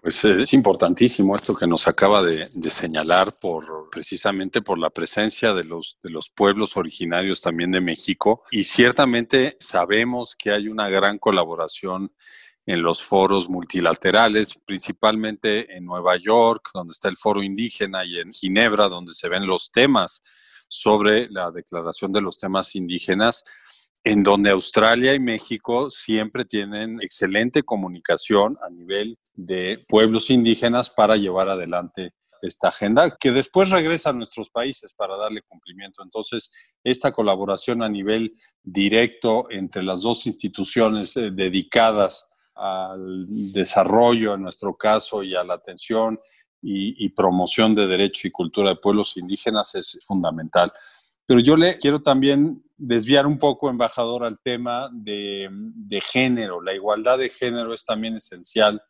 Pues 0.00 0.24
eh, 0.24 0.40
es 0.40 0.54
importantísimo 0.54 1.34
esto 1.34 1.54
que 1.54 1.66
nos 1.66 1.86
acaba 1.86 2.22
de, 2.22 2.46
de, 2.54 2.70
señalar 2.70 3.28
por 3.42 3.90
precisamente 3.90 4.62
por 4.62 4.78
la 4.78 4.88
presencia 4.88 5.52
de 5.52 5.64
los, 5.64 5.98
de 6.02 6.08
los 6.08 6.30
pueblos 6.30 6.78
originarios 6.78 7.42
también 7.42 7.70
de 7.70 7.82
México 7.82 8.42
y 8.50 8.64
ciertamente 8.64 9.56
sabemos 9.60 10.34
que 10.34 10.52
hay 10.52 10.68
una 10.68 10.88
gran 10.88 11.18
colaboración 11.18 12.14
en 12.66 12.82
los 12.82 13.02
foros 13.02 13.48
multilaterales, 13.48 14.58
principalmente 14.64 15.76
en 15.76 15.84
Nueva 15.84 16.16
York, 16.16 16.70
donde 16.74 16.92
está 16.92 17.08
el 17.08 17.16
foro 17.16 17.42
indígena, 17.42 18.04
y 18.04 18.18
en 18.18 18.32
Ginebra, 18.32 18.88
donde 18.88 19.12
se 19.12 19.28
ven 19.28 19.46
los 19.46 19.72
temas 19.72 20.22
sobre 20.68 21.28
la 21.30 21.50
declaración 21.50 22.12
de 22.12 22.20
los 22.20 22.38
temas 22.38 22.76
indígenas, 22.76 23.42
en 24.04 24.22
donde 24.22 24.50
Australia 24.50 25.14
y 25.14 25.20
México 25.20 25.90
siempre 25.90 26.44
tienen 26.44 27.00
excelente 27.02 27.62
comunicación 27.62 28.56
a 28.62 28.70
nivel 28.70 29.18
de 29.34 29.84
pueblos 29.88 30.30
indígenas 30.30 30.90
para 30.90 31.16
llevar 31.16 31.48
adelante 31.48 32.14
esta 32.42 32.68
agenda, 32.68 33.16
que 33.18 33.32
después 33.32 33.68
regresa 33.68 34.10
a 34.10 34.14
nuestros 34.14 34.48
países 34.48 34.94
para 34.94 35.16
darle 35.16 35.42
cumplimiento. 35.42 36.02
Entonces, 36.02 36.50
esta 36.82 37.12
colaboración 37.12 37.82
a 37.82 37.88
nivel 37.88 38.34
directo 38.62 39.50
entre 39.50 39.82
las 39.82 40.02
dos 40.02 40.26
instituciones 40.26 41.16
eh, 41.18 41.30
dedicadas 41.30 42.29
al 42.60 43.26
desarrollo, 43.52 44.34
en 44.34 44.42
nuestro 44.42 44.76
caso, 44.76 45.22
y 45.22 45.34
a 45.34 45.42
la 45.42 45.54
atención 45.54 46.20
y, 46.62 47.08
promoción 47.10 47.74
de 47.74 47.86
derecho 47.86 48.28
y 48.28 48.30
cultura 48.30 48.70
de 48.70 48.76
pueblos 48.76 49.16
indígenas 49.16 49.74
es 49.74 49.98
fundamental. 50.06 50.70
Pero 51.26 51.40
yo 51.40 51.56
le 51.56 51.78
quiero 51.78 52.02
también 52.02 52.62
desviar 52.76 53.26
un 53.26 53.38
poco, 53.38 53.70
embajador, 53.70 54.24
al 54.24 54.38
tema 54.40 54.90
de, 54.92 55.48
de, 55.50 56.00
género. 56.02 56.60
La 56.60 56.74
igualdad 56.74 57.18
de 57.18 57.30
género 57.30 57.72
es 57.72 57.84
también 57.84 58.16
esencial 58.16 58.82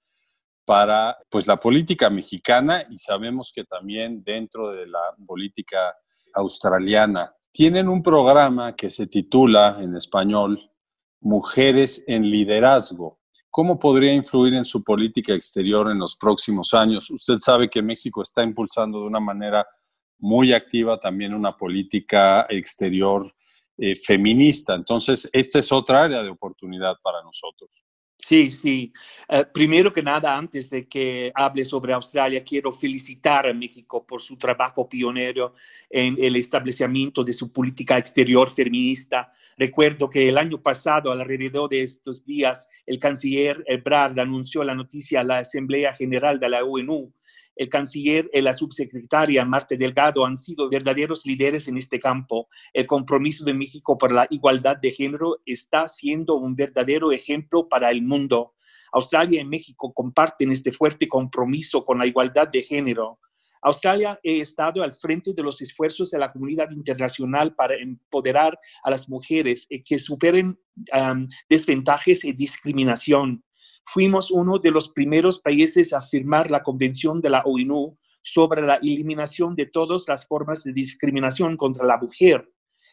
para 0.64 1.16
pues, 1.28 1.46
la 1.46 1.58
política 1.58 2.10
mexicana 2.10 2.84
y 2.90 2.98
sabemos 2.98 3.52
que 3.54 3.64
también 3.64 4.22
dentro 4.24 4.70
de 4.70 4.86
la 4.86 5.14
política 5.26 5.94
australiana. 6.34 7.32
Tienen 7.52 7.88
un 7.88 8.02
programa 8.02 8.74
que 8.74 8.90
se 8.90 9.06
titula 9.06 9.78
en 9.80 9.96
español 9.96 10.70
Mujeres 11.20 12.04
en 12.06 12.30
Liderazgo. 12.30 13.19
¿Cómo 13.50 13.78
podría 13.78 14.14
influir 14.14 14.54
en 14.54 14.64
su 14.64 14.84
política 14.84 15.34
exterior 15.34 15.90
en 15.90 15.98
los 15.98 16.16
próximos 16.16 16.72
años? 16.72 17.10
Usted 17.10 17.38
sabe 17.38 17.68
que 17.68 17.82
México 17.82 18.22
está 18.22 18.42
impulsando 18.44 19.00
de 19.00 19.06
una 19.06 19.20
manera 19.20 19.66
muy 20.18 20.52
activa 20.52 21.00
también 21.00 21.34
una 21.34 21.56
política 21.56 22.46
exterior 22.48 23.32
eh, 23.76 23.94
feminista. 23.94 24.74
Entonces, 24.74 25.28
esta 25.32 25.58
es 25.58 25.72
otra 25.72 26.04
área 26.04 26.22
de 26.22 26.28
oportunidad 26.28 26.94
para 27.02 27.22
nosotros. 27.22 27.70
Sí, 28.22 28.50
sí. 28.50 28.92
Eh, 29.28 29.44
primero 29.52 29.92
que 29.92 30.02
nada, 30.02 30.36
antes 30.36 30.68
de 30.68 30.86
que 30.86 31.32
hable 31.34 31.64
sobre 31.64 31.94
Australia, 31.94 32.44
quiero 32.44 32.70
felicitar 32.70 33.46
a 33.46 33.54
México 33.54 34.06
por 34.06 34.20
su 34.20 34.36
trabajo 34.36 34.86
pionero 34.88 35.54
en 35.88 36.16
el 36.20 36.36
establecimiento 36.36 37.24
de 37.24 37.32
su 37.32 37.50
política 37.50 37.96
exterior 37.96 38.50
feminista. 38.50 39.32
Recuerdo 39.56 40.10
que 40.10 40.28
el 40.28 40.36
año 40.36 40.62
pasado, 40.62 41.10
alrededor 41.10 41.70
de 41.70 41.82
estos 41.82 42.24
días, 42.24 42.68
el 42.84 42.98
canciller 42.98 43.64
Ebrard 43.66 44.18
anunció 44.18 44.62
la 44.64 44.74
noticia 44.74 45.20
a 45.20 45.24
la 45.24 45.38
Asamblea 45.38 45.94
General 45.94 46.38
de 46.38 46.48
la 46.50 46.62
ONU 46.62 47.12
el 47.60 47.68
canciller 47.68 48.30
y 48.32 48.40
la 48.40 48.54
subsecretaria 48.54 49.44
Marta 49.44 49.76
Delgado 49.76 50.24
han 50.24 50.38
sido 50.38 50.70
verdaderos 50.70 51.26
líderes 51.26 51.68
en 51.68 51.76
este 51.76 52.00
campo. 52.00 52.48
El 52.72 52.86
compromiso 52.86 53.44
de 53.44 53.52
México 53.52 53.98
por 53.98 54.12
la 54.12 54.26
igualdad 54.30 54.78
de 54.78 54.90
género 54.90 55.42
está 55.44 55.86
siendo 55.86 56.36
un 56.36 56.56
verdadero 56.56 57.12
ejemplo 57.12 57.68
para 57.68 57.90
el 57.90 58.00
mundo. 58.00 58.54
Australia 58.92 59.42
y 59.42 59.44
México 59.44 59.92
comparten 59.92 60.50
este 60.50 60.72
fuerte 60.72 61.06
compromiso 61.06 61.84
con 61.84 61.98
la 61.98 62.06
igualdad 62.06 62.48
de 62.48 62.62
género. 62.62 63.18
Australia 63.60 64.12
ha 64.12 64.18
estado 64.22 64.82
al 64.82 64.94
frente 64.94 65.34
de 65.34 65.42
los 65.42 65.60
esfuerzos 65.60 66.10
de 66.12 66.18
la 66.18 66.32
comunidad 66.32 66.70
internacional 66.70 67.54
para 67.54 67.74
empoderar 67.74 68.58
a 68.82 68.90
las 68.90 69.06
mujeres 69.06 69.68
que 69.84 69.98
superen 69.98 70.58
desventajas 71.46 72.24
y 72.24 72.32
discriminación 72.32 73.44
fuimos 73.84 74.30
uno 74.30 74.58
de 74.58 74.70
los 74.70 74.90
primeros 74.90 75.40
países 75.40 75.92
a 75.92 76.00
firmar 76.00 76.50
la 76.50 76.60
Convención 76.60 77.20
de 77.20 77.30
la 77.30 77.42
ONU 77.44 77.98
sobre 78.22 78.62
la 78.62 78.76
eliminación 78.76 79.54
de 79.54 79.66
todas 79.66 80.04
las 80.08 80.26
formas 80.26 80.62
de 80.62 80.72
discriminación 80.72 81.56
contra 81.56 81.86
la 81.86 81.98
mujer. 81.98 82.48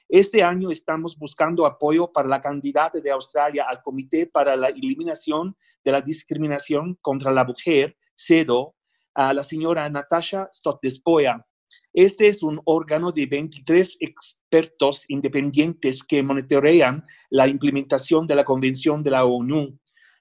Este 0.10 0.42
año 0.42 0.72
estamos 0.72 1.18
buscando 1.18 1.66
apoyo 1.66 2.12
para 2.12 2.30
la 2.30 2.40
candidata 2.40 3.02
de 3.02 3.12
Australia 3.12 3.66
al 3.70 3.82
Comité 3.82 4.26
para 4.26 4.56
la 4.56 4.70
Eliminación 4.70 5.58
de 5.84 5.92
la 5.92 6.00
Discriminación 6.00 6.98
contra 7.02 7.32
la 7.32 7.44
Mujer, 7.44 7.98
CEDO, 8.16 8.74
a 9.14 9.34
la 9.34 9.44
señora 9.44 9.90
Natasha 9.90 10.48
Stott-Despoja. 10.54 11.46
Este 11.92 12.28
es 12.28 12.44
un 12.44 12.62
órgano 12.66 13.12
de 13.12 13.26
23 13.26 13.98
expertos 14.00 15.04
independientes 15.10 16.04
que 16.04 16.24
monitorean 16.24 17.04
la 17.30 17.48
implementación 17.48 18.28
de 18.28 18.36
la 18.36 18.46
Convención 18.46 19.04
de 19.04 19.12
la 19.12 19.26
ONU. 19.26 19.78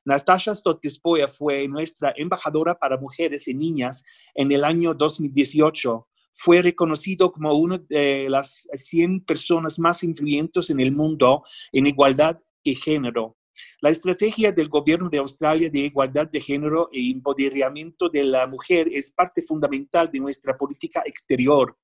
Natasha 0.06 0.54
Stotispoya 0.54 1.26
fue 1.26 1.66
nuestra 1.66 2.14
embajadora 2.16 2.78
para 2.78 2.96
mujeres 2.96 3.48
y 3.48 3.54
niñas 3.54 4.04
en 4.36 4.52
el 4.52 4.64
año 4.64 4.94
2018. 4.94 6.06
fue 6.38 6.60
reconocido 6.60 7.32
como 7.32 7.54
una 7.54 7.78
de 7.78 8.28
las 8.28 8.68
100 8.72 9.24
personas 9.24 9.78
más 9.78 10.02
influyentes 10.02 10.68
en 10.68 10.80
el 10.80 10.92
mundo 10.92 11.42
en 11.72 11.86
igualdad 11.86 12.38
de 12.62 12.74
género. 12.74 13.36
La 13.80 13.88
estrategia 13.88 14.52
del 14.52 14.68
gobierno 14.68 15.08
de 15.08 15.16
Australia 15.16 15.70
de 15.70 15.78
igualdad 15.78 16.28
de 16.28 16.40
género 16.40 16.90
e 16.92 17.10
empoderamiento 17.10 18.10
de 18.10 18.22
la 18.24 18.46
mujer 18.46 18.86
es 18.92 19.10
parte 19.10 19.40
fundamental 19.42 20.10
de 20.12 20.20
nuestra 20.20 20.56
política 20.56 21.02
exterior 21.06 21.74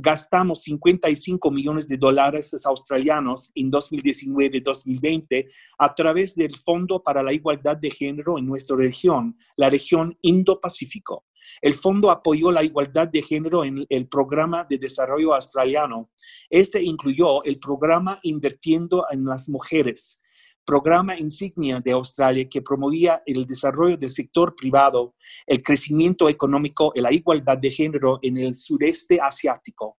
gastamos 0.00 0.62
55 0.62 1.50
millones 1.50 1.88
de 1.88 1.96
dólares 1.96 2.54
australianos 2.64 3.50
en 3.54 3.70
2019-2020 3.70 5.50
a 5.78 5.94
través 5.94 6.34
del 6.36 6.54
Fondo 6.54 7.02
para 7.02 7.22
la 7.22 7.32
Igualdad 7.32 7.76
de 7.76 7.90
Género 7.90 8.38
en 8.38 8.46
nuestra 8.46 8.76
región, 8.76 9.36
la 9.56 9.68
región 9.68 10.16
Indo-Pacífico. 10.22 11.24
El 11.60 11.74
fondo 11.74 12.10
apoyó 12.10 12.52
la 12.52 12.62
igualdad 12.62 13.08
de 13.08 13.22
género 13.22 13.64
en 13.64 13.86
el 13.88 14.08
programa 14.08 14.66
de 14.68 14.78
desarrollo 14.78 15.34
australiano. 15.34 16.10
Este 16.50 16.82
incluyó 16.82 17.42
el 17.44 17.58
programa 17.58 18.18
Invirtiendo 18.22 19.06
en 19.10 19.24
las 19.24 19.48
Mujeres, 19.48 20.20
programa 20.68 21.18
insignia 21.18 21.80
de 21.80 21.92
Australia 21.92 22.46
que 22.46 22.60
promovía 22.60 23.22
el 23.24 23.46
desarrollo 23.46 23.96
del 23.96 24.10
sector 24.10 24.54
privado, 24.54 25.14
el 25.46 25.62
crecimiento 25.62 26.28
económico 26.28 26.92
y 26.94 27.00
la 27.00 27.10
igualdad 27.10 27.56
de 27.56 27.70
género 27.70 28.18
en 28.20 28.36
el 28.36 28.54
sureste 28.54 29.18
asiático. 29.18 29.96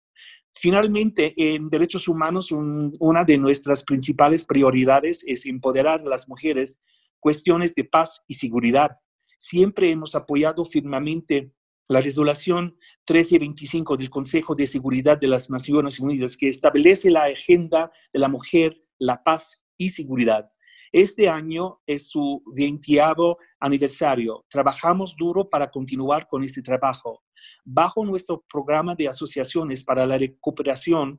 Finalmente, 0.53 1.33
en 1.39 1.71
derechos 1.71 2.07
humanos, 2.07 2.51
una 2.53 3.25
de 3.25 3.39
nuestras 3.39 3.83
principales 3.83 4.45
prioridades 4.45 5.25
es 5.27 5.47
empoderar 5.47 6.03
a 6.03 6.11
las 6.11 6.29
mujeres 6.29 6.83
cuestiones 7.19 7.75
de 7.75 7.85
paz 7.85 8.21
y 8.29 8.35
seguridad. 8.35 8.91
Siempre 9.39 9.91
hemos 9.91 10.15
apoyado 10.15 10.67
firmemente 10.67 11.51
la 11.89 12.03
resolución 12.03 12.77
1325 13.09 13.97
del 13.97 14.11
Consejo 14.11 14.55
de 14.55 14.67
Seguridad 14.67 15.19
de 15.19 15.29
las 15.29 15.49
Naciones 15.49 15.99
Unidas 15.99 16.37
que 16.37 16.51
establece 16.51 17.11
la 17.11 17.25
agenda 17.25 17.91
de 18.13 18.19
la 18.19 18.29
mujer, 18.29 18.77
la 18.99 19.23
paz 19.25 19.65
y 19.79 19.89
seguridad. 19.89 20.51
Este 20.93 21.29
año 21.29 21.81
es 21.87 22.09
su 22.09 22.43
20 22.55 22.79
aniversario. 23.61 24.45
Trabajamos 24.49 25.15
duro 25.17 25.49
para 25.49 25.71
continuar 25.71 26.27
con 26.29 26.43
este 26.45 26.63
trabajo. 26.63 27.23
Bajo 27.65 28.05
nuestro 28.05 28.45
programa 28.51 28.95
de 28.95 29.09
asociaciones 29.09 29.83
para 29.85 30.05
la 30.07 30.19
recuperación, 30.19 31.19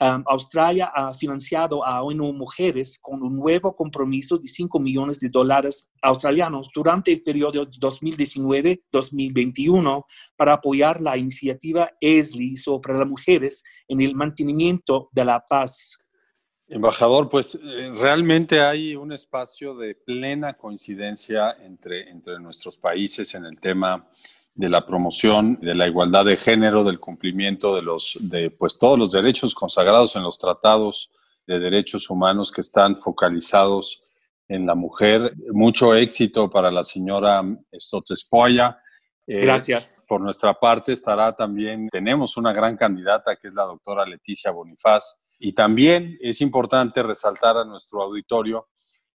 um, 0.00 0.22
Australia 0.26 0.90
ha 0.94 1.12
financiado 1.12 1.84
a 1.84 2.02
ONU 2.02 2.32
Mujeres 2.32 2.98
con 3.00 3.22
un 3.22 3.36
nuevo 3.36 3.76
compromiso 3.76 4.38
de 4.38 4.48
5 4.48 4.80
millones 4.80 5.20
de 5.20 5.28
dólares 5.28 5.90
australianos 6.02 6.70
durante 6.74 7.12
el 7.12 7.22
periodo 7.22 7.66
2019-2021 7.66 10.04
para 10.36 10.54
apoyar 10.54 10.98
la 11.00 11.16
iniciativa 11.18 11.90
ESLI 12.00 12.56
sobre 12.56 12.94
las 12.94 13.06
mujeres 13.06 13.62
en 13.88 14.00
el 14.00 14.14
mantenimiento 14.14 15.10
de 15.12 15.26
la 15.26 15.44
paz. 15.46 15.99
Embajador, 16.70 17.28
pues 17.28 17.56
eh, 17.56 17.90
realmente 17.98 18.60
hay 18.60 18.94
un 18.94 19.12
espacio 19.12 19.74
de 19.74 19.96
plena 19.96 20.54
coincidencia 20.54 21.56
entre, 21.62 22.08
entre 22.08 22.38
nuestros 22.38 22.76
países 22.78 23.34
en 23.34 23.44
el 23.44 23.58
tema 23.58 24.08
de 24.54 24.68
la 24.68 24.86
promoción 24.86 25.58
de 25.60 25.74
la 25.74 25.88
igualdad 25.88 26.24
de 26.24 26.36
género, 26.36 26.84
del 26.84 27.00
cumplimiento 27.00 27.74
de 27.74 27.82
los 27.82 28.16
de 28.20 28.50
pues 28.50 28.78
todos 28.78 28.98
los 28.98 29.10
derechos 29.10 29.54
consagrados 29.54 30.16
en 30.16 30.22
los 30.22 30.38
tratados 30.38 31.10
de 31.46 31.58
derechos 31.58 32.08
humanos 32.08 32.52
que 32.52 32.60
están 32.60 32.94
focalizados 32.94 34.12
en 34.46 34.66
la 34.66 34.74
mujer. 34.74 35.32
Mucho 35.52 35.94
éxito 35.94 36.50
para 36.50 36.70
la 36.70 36.84
señora 36.84 37.42
Stotespoya. 37.72 38.78
Eh, 39.26 39.40
Gracias. 39.40 40.02
Por 40.06 40.20
nuestra 40.20 40.54
parte 40.54 40.92
estará 40.92 41.34
también, 41.34 41.88
tenemos 41.88 42.36
una 42.36 42.52
gran 42.52 42.76
candidata 42.76 43.36
que 43.36 43.48
es 43.48 43.54
la 43.54 43.64
doctora 43.64 44.04
Leticia 44.04 44.50
Bonifaz, 44.50 45.18
y 45.40 45.54
también 45.54 46.18
es 46.20 46.42
importante 46.42 47.02
resaltar 47.02 47.56
a 47.56 47.64
nuestro 47.64 48.02
auditorio 48.02 48.68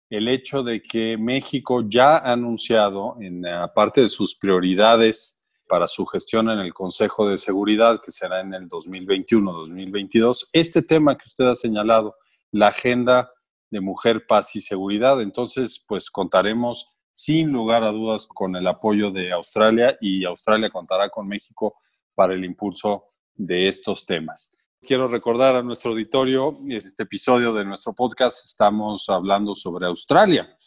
el 0.10 0.28
hecho 0.28 0.62
de 0.62 0.82
que 0.84 1.18
México 1.18 1.84
ya 1.88 2.18
ha 2.18 2.34
anunciado, 2.34 3.18
en 3.20 3.44
parte 3.74 4.02
de 4.02 4.10
sus 4.10 4.36
prioridades 4.36 5.42
para 5.68 5.88
su 5.88 6.06
gestión 6.06 6.50
en 6.50 6.60
el 6.60 6.74
Consejo 6.74 7.28
de 7.28 7.38
Seguridad, 7.38 8.02
que 8.04 8.12
será 8.12 8.42
en 8.42 8.54
el 8.54 8.68
2021-2022, 8.68 10.50
este 10.52 10.82
tema 10.84 11.18
que 11.18 11.24
usted 11.26 11.46
ha 11.46 11.56
señalado, 11.56 12.16
la 12.52 12.68
agenda 12.68 13.32
de 13.72 13.80
mujer, 13.80 14.26
paz 14.28 14.56
y 14.56 14.62
seguridad. 14.62 15.22
Entonces, 15.22 15.84
pues 15.88 16.12
contaremos 16.12 16.98
sin 17.10 17.52
lugar 17.52 17.84
a 17.84 17.92
dudas 17.92 18.28
con 18.28 18.56
el 18.58 18.68
apoyo 18.68 19.12
de 19.12 19.32
Australia 19.32 19.98
y 20.02 20.26
Australia 20.26 20.70
contará 20.70 21.10
con 21.10 21.28
México 21.28 21.76
para 22.14 22.34
el 22.34 22.44
impulso 22.44 23.06
de 23.34 23.70
estos 23.70 24.06
temas. 24.06 24.52
Quiero 24.84 25.08
recordar 25.08 25.56
a 25.56 25.62
nuestro 25.62 25.92
auditorio, 25.92 26.58
en 26.64 26.72
este 26.72 27.04
episodio 27.04 27.54
de 27.54 27.64
nuestro 27.64 27.94
podcast 27.94 28.44
estamos 28.44 29.08
hablando 29.10 29.54
sobre 29.54 29.86
Australia 29.86 30.58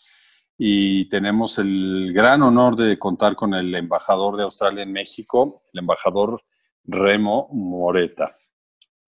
y 0.57 1.09
tenemos 1.09 1.59
el 1.59 2.13
gran 2.15 2.41
honor 2.43 2.77
de 2.77 2.97
contar 2.97 3.35
con 3.35 3.55
el 3.55 3.75
embajador 3.75 4.37
de 4.37 4.45
Australia 4.45 4.85
en 4.85 4.93
México, 4.93 5.65
el 5.73 5.81
embajador 5.81 6.45
Remo 6.85 7.49
Moreta. 7.51 8.29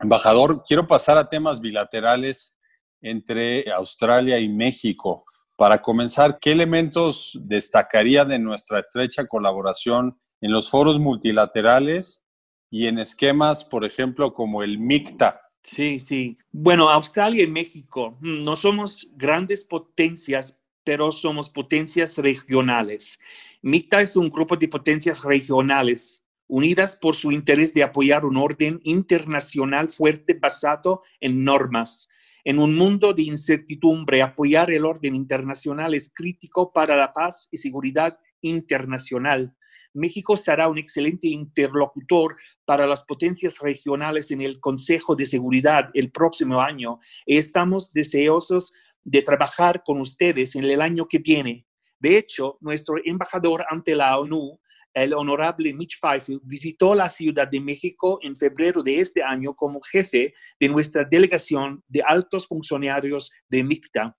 Embajador, 0.00 0.64
quiero 0.66 0.88
pasar 0.88 1.18
a 1.18 1.28
temas 1.28 1.60
bilaterales 1.60 2.56
entre 3.00 3.70
Australia 3.70 4.40
y 4.40 4.48
México. 4.48 5.24
Para 5.54 5.80
comenzar, 5.80 6.40
¿qué 6.40 6.50
elementos 6.50 7.38
destacaría 7.44 8.24
de 8.24 8.40
nuestra 8.40 8.80
estrecha 8.80 9.24
colaboración 9.28 10.18
en 10.40 10.50
los 10.50 10.68
foros 10.68 10.98
multilaterales 10.98 12.25
y 12.70 12.87
en 12.87 12.98
esquemas, 12.98 13.64
por 13.64 13.85
ejemplo, 13.85 14.33
como 14.33 14.62
el 14.62 14.79
MICTA. 14.79 15.40
Sí, 15.62 15.98
sí. 15.98 16.38
Bueno, 16.52 16.88
Australia 16.88 17.42
y 17.42 17.48
México 17.48 18.16
mm, 18.20 18.44
no 18.44 18.57
somos 18.57 19.09
grandes 19.16 19.64
potencias, 19.64 20.59
pero 20.85 21.11
somos 21.11 21.50
potencias 21.50 22.18
regionales. 22.18 23.18
MICTA 23.62 24.00
es 24.02 24.16
un 24.16 24.31
grupo 24.31 24.57
de 24.57 24.68
potencias 24.68 25.24
regionales 25.24 26.22
unidas 26.48 26.96
por 26.96 27.14
su 27.14 27.33
interés 27.33 27.74
de 27.74 27.83
apoyar 27.83 28.24
un 28.24 28.37
orden 28.37 28.81
internacional 28.85 29.88
fuerte 29.88 30.35
basado 30.35 31.02
en 31.20 31.44
normas. 31.44 32.09
En 32.44 32.59
un 32.61 32.76
mundo 32.76 33.12
de 33.12 33.22
incertidumbre, 33.22 34.22
apoyar 34.22 34.70
el 34.70 34.85
orden 34.85 35.14
internacional 35.14 35.94
es 35.94 36.12
crítico 36.14 36.72
para 36.72 36.96
la 36.96 37.11
paz 37.11 37.48
y 37.50 37.57
seguridad 37.57 38.18
internacional. 38.40 39.57
México 39.96 40.37
será 40.37 40.68
un 40.68 40.78
excelente 40.78 41.28
interlocutor 41.28 42.37
para 42.64 42.87
las 42.87 43.02
potencias 43.02 43.59
regionales 43.59 44.30
en 44.30 44.42
el 44.42 44.61
Consejo 44.61 45.16
de 45.16 45.26
Seguridad 45.26 45.90
el 45.94 46.12
próximo 46.12 46.61
año. 46.61 46.98
Estamos 47.24 47.92
deseosos 47.92 48.72
de 49.02 49.22
trabajar 49.22 49.82
con 49.85 50.00
ustedes 50.00 50.54
en 50.54 50.64
el 50.64 50.80
año 50.80 51.06
que 51.06 51.18
viene. 51.18 51.66
De 51.98 52.18
hecho, 52.18 52.59
nuestro 52.61 52.96
embajador 53.04 53.64
ante 53.70 53.94
la 53.94 54.18
ONU, 54.18 54.61
el 54.92 55.14
honorable 55.14 55.72
Mitch 55.72 55.98
Fifield, 56.00 56.42
visitó 56.44 56.94
la 56.94 57.09
Ciudad 57.09 57.48
de 57.48 57.61
México 57.61 58.18
en 58.22 58.37
febrero 58.37 58.82
de 58.82 59.00
este 59.00 59.22
año 59.22 59.54
como 59.54 59.80
jefe 59.80 60.35
de 60.61 60.68
nuestra 60.68 61.04
delegación 61.04 61.82
de 61.88 62.02
altos 62.06 62.46
funcionarios 62.46 63.30
de 63.48 63.62
MICTA 63.62 64.16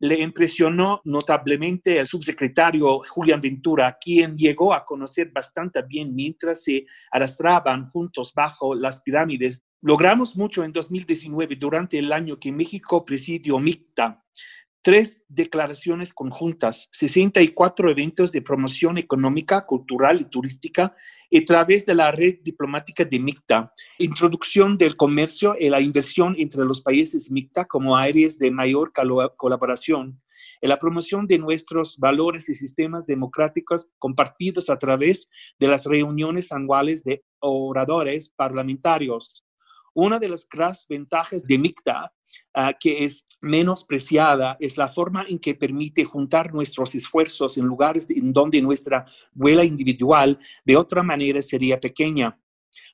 le 0.00 0.20
impresionó 0.20 1.00
notablemente 1.04 1.98
el 1.98 2.06
subsecretario 2.06 3.00
Julián 3.08 3.40
Ventura, 3.40 3.96
quien 4.00 4.36
llegó 4.36 4.74
a 4.74 4.84
conocer 4.84 5.30
bastante 5.32 5.82
bien 5.82 6.14
mientras 6.14 6.64
se 6.64 6.86
arrastraban 7.10 7.88
juntos 7.90 8.32
bajo 8.34 8.74
las 8.74 9.00
pirámides. 9.02 9.64
Logramos 9.80 10.36
mucho 10.36 10.64
en 10.64 10.72
2019 10.72 11.56
durante 11.56 11.98
el 11.98 12.12
año 12.12 12.38
que 12.38 12.52
México 12.52 13.04
presidió 13.04 13.58
MICTA 13.58 14.24
tres 14.84 15.24
declaraciones 15.28 16.12
conjuntas, 16.12 16.90
64 16.92 17.90
eventos 17.90 18.32
de 18.32 18.42
promoción 18.42 18.98
económica, 18.98 19.64
cultural 19.64 20.20
y 20.20 20.26
turística 20.26 20.94
a 21.34 21.44
través 21.46 21.86
de 21.86 21.94
la 21.94 22.12
red 22.12 22.40
diplomática 22.42 23.02
de 23.02 23.18
MICTA, 23.18 23.72
introducción 23.98 24.76
del 24.76 24.94
comercio 24.94 25.56
y 25.58 25.70
la 25.70 25.80
inversión 25.80 26.34
entre 26.36 26.66
los 26.66 26.82
países 26.82 27.30
MICTA 27.30 27.64
como 27.64 27.96
áreas 27.96 28.38
de 28.38 28.50
mayor 28.50 28.92
colaboración, 29.38 30.20
y 30.60 30.66
la 30.66 30.78
promoción 30.78 31.26
de 31.26 31.38
nuestros 31.38 31.96
valores 31.96 32.50
y 32.50 32.54
sistemas 32.54 33.06
democráticos 33.06 33.88
compartidos 33.98 34.68
a 34.68 34.78
través 34.78 35.30
de 35.58 35.66
las 35.66 35.86
reuniones 35.86 36.52
anuales 36.52 37.02
de 37.04 37.24
oradores 37.38 38.28
parlamentarios. 38.28 39.46
Una 39.94 40.18
de 40.18 40.28
las 40.28 40.46
grandes 40.46 40.84
ventajas 40.86 41.42
de 41.46 41.56
MICTA 41.56 42.12
Ah, 42.52 42.72
que 42.78 43.04
es 43.04 43.24
menospreciada 43.40 44.56
es 44.60 44.76
la 44.76 44.88
forma 44.88 45.26
en 45.28 45.38
que 45.38 45.54
permite 45.54 46.04
juntar 46.04 46.54
nuestros 46.54 46.94
esfuerzos 46.94 47.58
en 47.58 47.66
lugares 47.66 48.06
en 48.08 48.32
donde 48.32 48.62
nuestra 48.62 49.04
vuela 49.32 49.64
individual 49.64 50.38
de 50.64 50.76
otra 50.76 51.02
manera 51.02 51.42
sería 51.42 51.80
pequeña. 51.80 52.38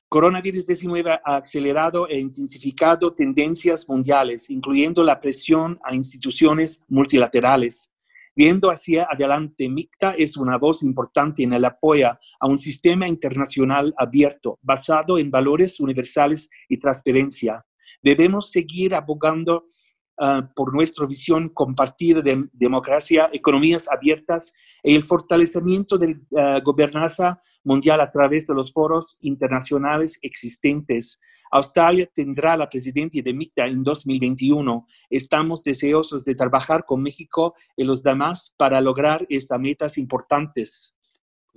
Coronavirus 0.09 0.67
19 0.67 1.11
ha 1.23 1.37
acelerado 1.37 2.07
e 2.09 2.19
intensificado 2.19 3.13
tendencias 3.13 3.87
mundiales, 3.87 4.49
incluyendo 4.49 5.03
la 5.03 5.21
presión 5.21 5.79
a 5.83 5.95
instituciones 5.95 6.83
multilaterales. 6.89 7.91
Viendo 8.35 8.69
hacia 8.71 9.07
adelante, 9.09 9.69
MICTA 9.69 10.15
es 10.17 10.37
una 10.37 10.57
voz 10.57 10.83
importante 10.83 11.43
en 11.43 11.53
el 11.53 11.65
apoyo 11.65 12.17
a 12.39 12.47
un 12.47 12.57
sistema 12.57 13.07
internacional 13.07 13.93
abierto, 13.97 14.57
basado 14.61 15.17
en 15.17 15.29
valores 15.29 15.79
universales 15.79 16.49
y 16.67 16.77
transparencia. 16.77 17.63
Debemos 18.01 18.51
seguir 18.51 18.95
abogando 18.95 19.65
ah, 20.17 20.49
por 20.55 20.73
nuestra 20.73 21.05
visión 21.05 21.49
compartida 21.49 22.21
de 22.21 22.47
democracia, 22.53 23.29
economías 23.31 23.87
abiertas 23.89 24.53
y 24.83 24.95
el 24.95 25.03
fortalecimiento 25.03 25.97
de 25.97 26.19
la 26.29 26.57
uh, 26.57 26.61
gobernanza 26.61 27.41
mundial 27.63 28.01
a 28.01 28.11
través 28.11 28.47
de 28.47 28.55
los 28.55 28.71
foros 28.71 29.17
internacionales 29.21 30.17
existentes. 30.21 31.19
Australia 31.51 32.07
tendrá 32.11 32.55
la 32.55 32.69
presidencia 32.69 33.21
de 33.21 33.33
MICTA 33.33 33.67
en 33.67 33.83
2021. 33.83 34.87
Estamos 35.09 35.61
deseosos 35.63 36.23
de 36.23 36.33
trabajar 36.33 36.85
con 36.85 37.03
México 37.03 37.53
y 37.75 37.83
los 37.83 38.01
demás 38.01 38.53
para 38.57 38.79
lograr 38.79 39.25
estas 39.29 39.59
metas 39.59 39.97
importantes. 39.97 40.95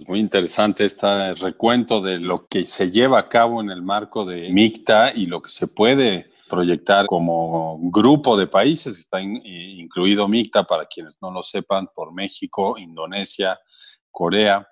Muy 0.08 0.18
interesante 0.18 0.84
este 0.84 1.34
recuento 1.36 2.00
de 2.00 2.18
lo 2.18 2.48
que 2.48 2.66
se 2.66 2.90
lleva 2.90 3.20
a 3.20 3.28
cabo 3.28 3.60
en 3.60 3.70
el 3.70 3.80
marco 3.80 4.24
de 4.24 4.50
MICTA 4.50 5.12
y 5.14 5.26
lo 5.26 5.40
que 5.40 5.50
se 5.50 5.68
puede 5.68 6.33
proyectar 6.48 7.06
como 7.06 7.78
grupo 7.90 8.36
de 8.36 8.46
países, 8.46 8.98
está 8.98 9.20
incluido 9.20 10.28
MICTA, 10.28 10.64
para 10.64 10.86
quienes 10.86 11.18
no 11.20 11.30
lo 11.30 11.42
sepan, 11.42 11.88
por 11.94 12.12
México, 12.12 12.76
Indonesia, 12.78 13.58
Corea, 14.10 14.66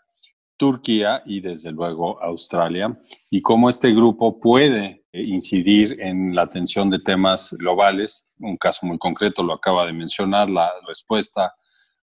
Turquía 0.57 1.23
y 1.27 1.41
desde 1.41 1.73
luego 1.73 2.23
Australia, 2.23 2.97
y 3.31 3.43
cómo 3.43 3.69
este 3.69 3.93
grupo 3.93 4.39
puede 4.39 5.05
eh, 5.13 5.23
incidir 5.23 6.01
en 6.01 6.35
la 6.35 6.43
atención 6.43 6.89
de 6.89 7.01
temas 7.01 7.53
globales. 7.59 8.31
Un 8.39 8.57
caso 8.57 8.87
muy 8.87 8.99
concreto 8.99 9.43
lo 9.43 9.55
acaba 9.55 9.87
de 9.87 9.93
mencionar, 9.93 10.49
la 10.49 10.71
respuesta 10.87 11.55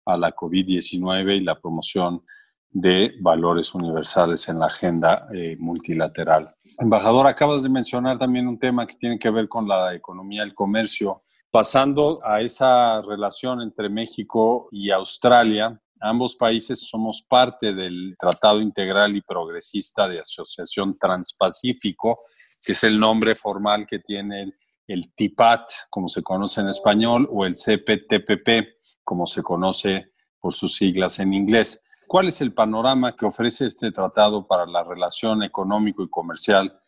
a 0.04 0.16
la 0.16 0.34
COVID-19 0.34 1.36
y 1.36 1.40
la 1.40 1.60
promoción 1.60 2.24
de 2.70 3.14
valores 3.20 3.74
universales 3.74 4.48
en 4.48 4.58
la 4.58 4.66
agenda 4.66 5.26
eh, 5.32 5.56
multilateral. 5.58 6.54
Embajador, 6.80 7.26
acabas 7.26 7.64
de 7.64 7.68
mencionar 7.68 8.18
también 8.18 8.46
un 8.46 8.56
tema 8.56 8.86
que 8.86 8.94
tiene 8.94 9.18
que 9.18 9.30
ver 9.30 9.48
con 9.48 9.66
la 9.66 9.94
economía, 9.94 10.44
el 10.44 10.54
comercio. 10.54 11.24
Pasando 11.50 12.20
a 12.24 12.40
esa 12.40 13.02
relación 13.02 13.60
entre 13.62 13.88
México 13.88 14.68
y 14.70 14.90
Australia, 14.90 15.80
ambos 16.00 16.36
países 16.36 16.88
somos 16.88 17.26
parte 17.28 17.74
del 17.74 18.14
Tratado 18.16 18.60
Integral 18.60 19.16
y 19.16 19.22
Progresista 19.22 20.06
de 20.06 20.20
Asociación 20.20 20.96
Transpacífico, 20.96 22.20
que 22.64 22.72
es 22.72 22.84
el 22.84 23.00
nombre 23.00 23.34
formal 23.34 23.84
que 23.84 23.98
tiene 23.98 24.42
el, 24.42 24.54
el 24.86 25.12
TIPAT, 25.16 25.68
como 25.90 26.06
se 26.06 26.22
conoce 26.22 26.60
en 26.60 26.68
español, 26.68 27.28
o 27.32 27.44
el 27.44 27.54
CPTPP, 27.54 28.78
como 29.02 29.26
se 29.26 29.42
conoce 29.42 30.12
por 30.38 30.54
sus 30.54 30.76
siglas 30.76 31.18
en 31.18 31.34
inglés. 31.34 31.82
¿Cuál 32.08 32.28
es 32.28 32.40
el 32.40 32.54
panorama 32.54 33.14
que 33.14 33.26
ofrece 33.26 33.66
este 33.66 33.92
tratado 33.92 34.46
para 34.46 34.64
la 34.64 34.82
relación 34.82 35.42
económico 35.42 36.02
y 36.02 36.08
comercial 36.08 36.80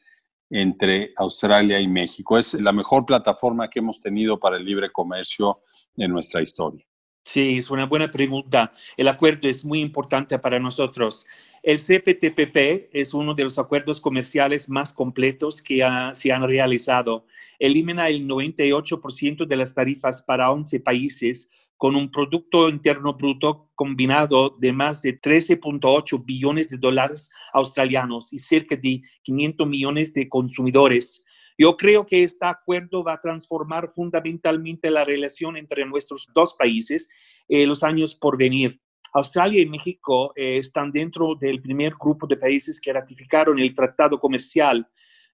entre 0.49 1.13
Australia 1.19 1.79
y 1.79 1.87
México? 1.87 2.39
Es 2.39 2.55
la 2.55 2.73
mejor 2.73 3.05
plataforma 3.05 3.69
que 3.69 3.81
hemos 3.81 4.01
tenido 4.01 4.41
para 4.41 4.57
el 4.57 4.65
libre 4.65 4.91
comercio 4.91 5.61
en 5.99 6.11
nuestra 6.11 6.41
historia. 6.41 6.87
Sí, 7.23 7.59
es 7.59 7.71
una 7.71 7.85
buena 7.85 8.11
pregunta. 8.11 8.73
El 8.97 9.09
acuerdo 9.09 9.47
es 9.47 9.63
muy 9.63 9.81
importante 9.81 10.39
para 10.39 10.59
nosotros. 10.59 11.27
El 11.63 11.79
CPTPP 11.79 12.89
es 12.91 13.13
uno 13.13 13.35
de 13.35 13.45
los 13.45 13.59
acuerdos 13.59 14.01
comerciales 14.01 14.71
más 14.71 14.95
completos 14.95 15.61
que 15.61 15.87
se 16.15 16.33
han 16.33 16.49
realizado. 16.49 17.27
Elimina 17.59 18.09
el 18.09 18.27
98% 18.27 19.47
de 19.47 19.57
las 19.57 19.75
tarifas 19.75 20.23
para 20.23 20.51
11 20.51 20.81
países, 20.81 21.51
con 21.81 21.97
un 21.97 22.11
Producto 22.11 22.69
Interno 22.69 23.15
Bruto 23.15 23.71
combinado 23.75 24.55
de 24.59 24.71
más 24.71 25.01
de 25.01 25.19
13.8 25.19 26.23
billones 26.27 26.69
de 26.69 26.77
dólares 26.77 27.31
australianos 27.55 28.35
y 28.35 28.39
cerca 28.39 28.77
de 28.77 29.01
500 29.23 29.67
millones 29.67 30.13
de 30.13 30.29
consumidores. 30.29 31.25
Yo 31.57 31.79
creo 31.79 32.05
que 32.05 32.23
este 32.23 32.45
acuerdo 32.45 33.03
va 33.03 33.15
a 33.15 33.21
transformar 33.21 33.91
fundamentalmente 33.95 34.91
la 34.91 35.07
relación 35.07 35.57
entre 35.57 35.87
nuestros 35.87 36.29
dos 36.35 36.53
países 36.53 37.09
en 37.49 37.71
los 37.71 37.83
años 37.83 38.15
por 38.15 38.37
venir. 38.37 38.79
Australia 39.15 39.63
y 39.63 39.67
México 39.67 40.35
eh, 40.37 40.59
están 40.59 40.93
dentro 40.93 41.35
del 41.35 41.63
primer 41.63 41.95
grupo 41.99 42.27
de 42.27 42.37
países 42.37 42.79
que 42.79 42.93
ratificaron 42.93 43.59
el 43.59 43.75
tratado 43.75 44.21
comercial. 44.21 44.87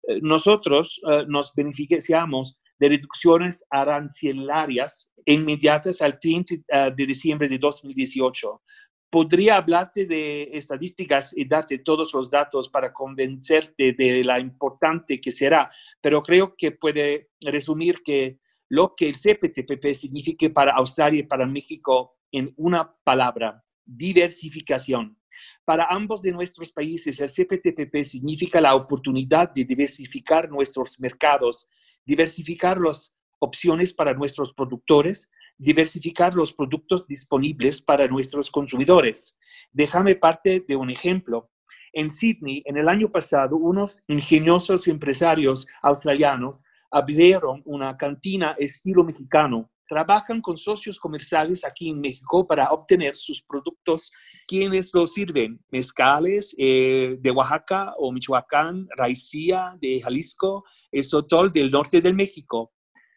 Eh, 0.06 0.20
nosotros 0.22 1.00
eh, 1.12 1.24
nos 1.26 1.52
beneficiamos 1.56 2.56
de 2.78 2.88
reducciones 2.88 3.64
arancelarias 3.68 5.10
inmediatas 5.34 6.00
al 6.02 6.18
30 6.18 6.54
ah, 6.72 6.90
de 6.90 7.06
diciembre 7.06 7.48
de 7.48 7.58
2018. 7.58 8.62
Podría 9.10 9.56
hablarte 9.56 10.06
de 10.06 10.50
estadísticas 10.52 11.32
y 11.36 11.46
darte 11.46 11.78
todos 11.78 12.12
los 12.14 12.30
datos 12.30 12.68
para 12.68 12.92
convencerte 12.92 13.92
de 13.92 14.24
la 14.24 14.40
importante 14.40 15.20
que 15.20 15.30
será, 15.30 15.70
pero 16.00 16.22
creo 16.22 16.54
que 16.56 16.72
puede 16.72 17.30
resumir 17.40 18.02
que 18.04 18.38
lo 18.68 18.94
que 18.96 19.08
el 19.08 19.14
CPTPP 19.14 19.94
significa 19.94 20.48
para 20.52 20.72
Australia 20.72 21.20
y 21.20 21.26
para 21.26 21.46
México 21.46 22.16
en 22.32 22.52
una 22.56 22.96
palabra, 23.04 23.62
diversificación. 23.84 25.16
Para 25.64 25.86
ambos 25.86 26.22
de 26.22 26.32
nuestros 26.32 26.72
países, 26.72 27.20
el 27.20 27.30
CPTPP 27.30 28.04
significa 28.04 28.60
la 28.60 28.74
oportunidad 28.74 29.52
de 29.52 29.64
diversificar 29.64 30.50
nuestros 30.50 30.98
mercados 30.98 31.68
diversificar 32.06 32.80
las 32.80 33.15
opciones 33.38 33.92
para 33.92 34.14
nuestros 34.14 34.52
productores, 34.54 35.30
diversificar 35.58 36.34
los 36.34 36.52
productos 36.52 37.06
disponibles 37.06 37.80
para 37.80 38.08
nuestros 38.08 38.50
consumidores. 38.50 39.38
Déjame 39.72 40.14
parte 40.14 40.64
de 40.66 40.76
un 40.76 40.90
ejemplo. 40.90 41.50
En 41.92 42.10
Sydney, 42.10 42.62
en 42.66 42.76
el 42.76 42.88
año 42.88 43.10
pasado, 43.10 43.56
unos 43.56 44.04
ingeniosos 44.08 44.86
empresarios 44.86 45.66
australianos 45.82 46.62
abrieron 46.90 47.62
una 47.64 47.96
cantina 47.96 48.54
estilo 48.58 49.02
mexicano. 49.02 49.70
Trabajan 49.88 50.40
con 50.40 50.56
socios 50.56 50.98
comerciales 50.98 51.64
aquí 51.64 51.90
en 51.90 52.00
México 52.00 52.46
para 52.46 52.70
obtener 52.70 53.16
sus 53.16 53.40
productos. 53.40 54.10
quienes 54.48 54.92
los 54.92 55.14
sirven? 55.14 55.60
Mezcales 55.70 56.54
eh, 56.58 57.16
de 57.20 57.30
Oaxaca 57.30 57.94
o 57.98 58.12
Michoacán, 58.12 58.88
raicía 58.96 59.76
de 59.80 60.00
Jalisco, 60.00 60.64
el 60.90 61.04
sotol 61.04 61.52
del 61.52 61.70
norte 61.70 62.00
del 62.00 62.14
México. 62.14 62.72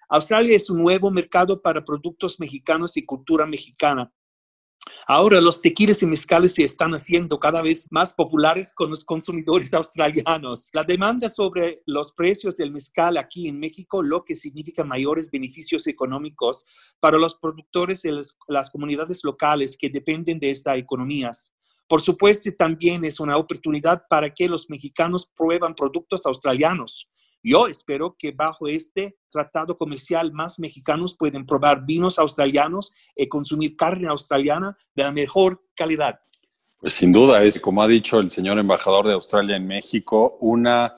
Australia 0.09 0.55
es 0.55 0.69
un 0.71 0.81
nuevo 0.81 1.11
mercado 1.11 1.61
para 1.61 1.85
productos 1.85 2.39
mexicanos 2.39 2.97
y 2.97 3.05
cultura 3.05 3.45
mexicana. 3.45 4.11
Ahora 5.07 5.39
los 5.39 5.61
tequiles 5.61 6.01
y 6.01 6.07
mezcales 6.07 6.53
se 6.53 6.63
están 6.63 6.93
haciendo 6.93 7.39
cada 7.39 7.61
vez 7.61 7.85
más 7.91 8.11
populares 8.13 8.73
con 8.73 8.89
los 8.89 9.03
consumidores 9.03 9.71
australianos. 9.75 10.69
La 10.73 10.83
demanda 10.83 11.29
sobre 11.29 11.83
los 11.85 12.11
precios 12.13 12.55
del 12.57 12.71
mezcal 12.71 13.17
aquí 13.17 13.47
en 13.47 13.59
México, 13.59 14.01
lo 14.01 14.23
que 14.23 14.33
significa 14.33 14.83
mayores 14.83 15.29
beneficios 15.29 15.85
económicos 15.85 16.65
para 16.99 17.19
los 17.19 17.35
productores 17.35 18.01
de 18.01 18.19
las 18.47 18.69
comunidades 18.71 19.23
locales 19.23 19.77
que 19.77 19.89
dependen 19.89 20.39
de 20.39 20.49
estas 20.49 20.77
economías. 20.77 21.53
Por 21.87 22.01
supuesto, 22.01 22.49
también 22.57 23.03
es 23.05 23.19
una 23.19 23.37
oportunidad 23.37 24.03
para 24.09 24.33
que 24.33 24.47
los 24.47 24.69
mexicanos 24.69 25.31
prueban 25.35 25.75
productos 25.75 26.25
australianos. 26.25 27.09
Yo 27.41 27.67
espero 27.67 28.15
que 28.17 28.31
bajo 28.31 28.67
este 28.67 29.17
tratado 29.29 29.77
comercial 29.77 30.31
más 30.33 30.59
mexicanos 30.59 31.15
pueden 31.17 31.45
probar 31.45 31.85
vinos 31.85 32.19
australianos 32.19 32.91
y 33.15 33.27
consumir 33.27 33.75
carne 33.75 34.09
australiana 34.09 34.77
de 34.93 35.03
la 35.03 35.11
mejor 35.11 35.63
calidad. 35.75 36.19
Pues 36.79 36.93
sin 36.93 37.11
duda 37.11 37.43
es, 37.43 37.59
como 37.59 37.81
ha 37.81 37.87
dicho 37.87 38.19
el 38.19 38.29
señor 38.29 38.57
embajador 38.57 39.07
de 39.07 39.13
Australia 39.13 39.57
en 39.57 39.67
México, 39.67 40.37
una 40.39 40.95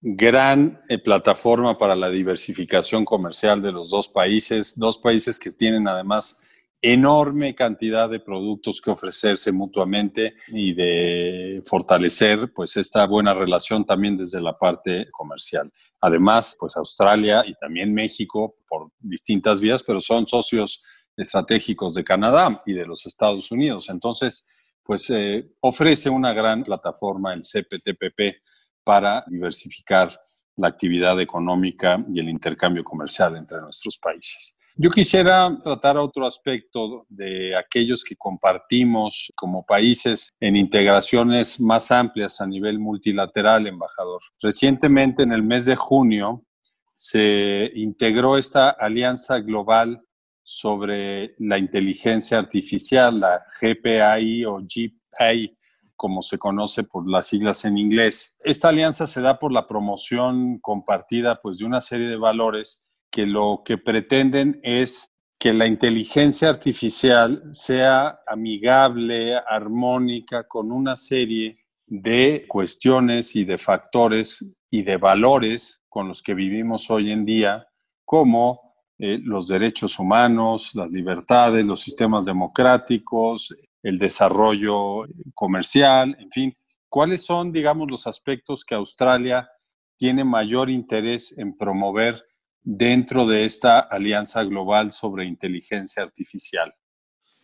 gran 0.00 0.82
eh, 0.88 0.98
plataforma 0.98 1.78
para 1.78 1.96
la 1.96 2.10
diversificación 2.10 3.04
comercial 3.04 3.62
de 3.62 3.72
los 3.72 3.90
dos 3.90 4.08
países, 4.08 4.78
dos 4.78 4.98
países 4.98 5.38
que 5.38 5.50
tienen 5.50 5.88
además 5.88 6.40
enorme 6.86 7.54
cantidad 7.54 8.10
de 8.10 8.20
productos 8.20 8.82
que 8.82 8.90
ofrecerse 8.90 9.50
mutuamente 9.52 10.34
y 10.48 10.74
de 10.74 11.62
fortalecer 11.64 12.52
pues 12.52 12.76
esta 12.76 13.06
buena 13.06 13.32
relación 13.32 13.86
también 13.86 14.18
desde 14.18 14.38
la 14.38 14.58
parte 14.58 15.06
comercial. 15.10 15.72
Además, 16.02 16.54
pues 16.60 16.76
Australia 16.76 17.42
y 17.46 17.54
también 17.54 17.94
México 17.94 18.56
por 18.68 18.90
distintas 18.98 19.62
vías, 19.62 19.82
pero 19.82 19.98
son 19.98 20.26
socios 20.26 20.82
estratégicos 21.16 21.94
de 21.94 22.04
Canadá 22.04 22.60
y 22.66 22.74
de 22.74 22.84
los 22.84 23.06
Estados 23.06 23.50
Unidos. 23.50 23.88
Entonces, 23.88 24.46
pues 24.82 25.08
eh, 25.08 25.52
ofrece 25.60 26.10
una 26.10 26.34
gran 26.34 26.64
plataforma 26.64 27.32
el 27.32 27.40
CPTPP 27.40 28.42
para 28.84 29.24
diversificar 29.26 30.20
la 30.56 30.68
actividad 30.68 31.18
económica 31.18 32.04
y 32.12 32.20
el 32.20 32.28
intercambio 32.28 32.84
comercial 32.84 33.36
entre 33.36 33.62
nuestros 33.62 33.96
países. 33.96 34.54
Yo 34.76 34.90
quisiera 34.90 35.56
tratar 35.62 35.96
otro 35.96 36.26
aspecto 36.26 37.06
de 37.08 37.56
aquellos 37.56 38.02
que 38.02 38.16
compartimos 38.16 39.30
como 39.36 39.64
países 39.64 40.32
en 40.40 40.56
integraciones 40.56 41.60
más 41.60 41.92
amplias 41.92 42.40
a 42.40 42.46
nivel 42.46 42.80
multilateral, 42.80 43.68
embajador. 43.68 44.20
Recientemente, 44.40 45.22
en 45.22 45.30
el 45.30 45.44
mes 45.44 45.66
de 45.66 45.76
junio, 45.76 46.44
se 46.92 47.70
integró 47.76 48.36
esta 48.36 48.70
alianza 48.70 49.38
global 49.38 50.02
sobre 50.42 51.36
la 51.38 51.56
inteligencia 51.56 52.38
artificial, 52.38 53.20
la 53.20 53.44
GPAI 53.60 54.44
o 54.44 54.58
GPAI, 54.58 55.50
como 55.94 56.20
se 56.20 56.36
conoce 56.36 56.82
por 56.82 57.08
las 57.08 57.28
siglas 57.28 57.64
en 57.64 57.78
inglés. 57.78 58.34
Esta 58.40 58.70
alianza 58.70 59.06
se 59.06 59.20
da 59.20 59.38
por 59.38 59.52
la 59.52 59.68
promoción 59.68 60.58
compartida 60.58 61.40
pues, 61.40 61.58
de 61.58 61.64
una 61.64 61.80
serie 61.80 62.08
de 62.08 62.16
valores 62.16 62.84
que 63.14 63.26
lo 63.26 63.62
que 63.64 63.78
pretenden 63.78 64.58
es 64.64 65.14
que 65.38 65.54
la 65.54 65.68
inteligencia 65.68 66.48
artificial 66.48 67.44
sea 67.52 68.18
amigable, 68.26 69.36
armónica, 69.36 70.48
con 70.48 70.72
una 70.72 70.96
serie 70.96 71.60
de 71.86 72.44
cuestiones 72.48 73.36
y 73.36 73.44
de 73.44 73.56
factores 73.56 74.56
y 74.68 74.82
de 74.82 74.96
valores 74.96 75.84
con 75.88 76.08
los 76.08 76.22
que 76.22 76.34
vivimos 76.34 76.90
hoy 76.90 77.12
en 77.12 77.24
día, 77.24 77.64
como 78.04 78.74
eh, 78.98 79.20
los 79.22 79.46
derechos 79.46 80.00
humanos, 80.00 80.74
las 80.74 80.90
libertades, 80.90 81.64
los 81.64 81.82
sistemas 81.82 82.24
democráticos, 82.24 83.54
el 83.80 83.96
desarrollo 83.96 85.04
comercial, 85.34 86.16
en 86.18 86.32
fin. 86.32 86.56
¿Cuáles 86.88 87.24
son, 87.24 87.52
digamos, 87.52 87.88
los 87.88 88.08
aspectos 88.08 88.64
que 88.64 88.74
Australia 88.74 89.48
tiene 89.96 90.24
mayor 90.24 90.68
interés 90.68 91.32
en 91.38 91.56
promover 91.56 92.20
dentro 92.64 93.26
de 93.26 93.44
esta 93.44 93.78
alianza 93.78 94.42
global 94.42 94.90
sobre 94.90 95.26
inteligencia 95.26 96.02
artificial? 96.02 96.74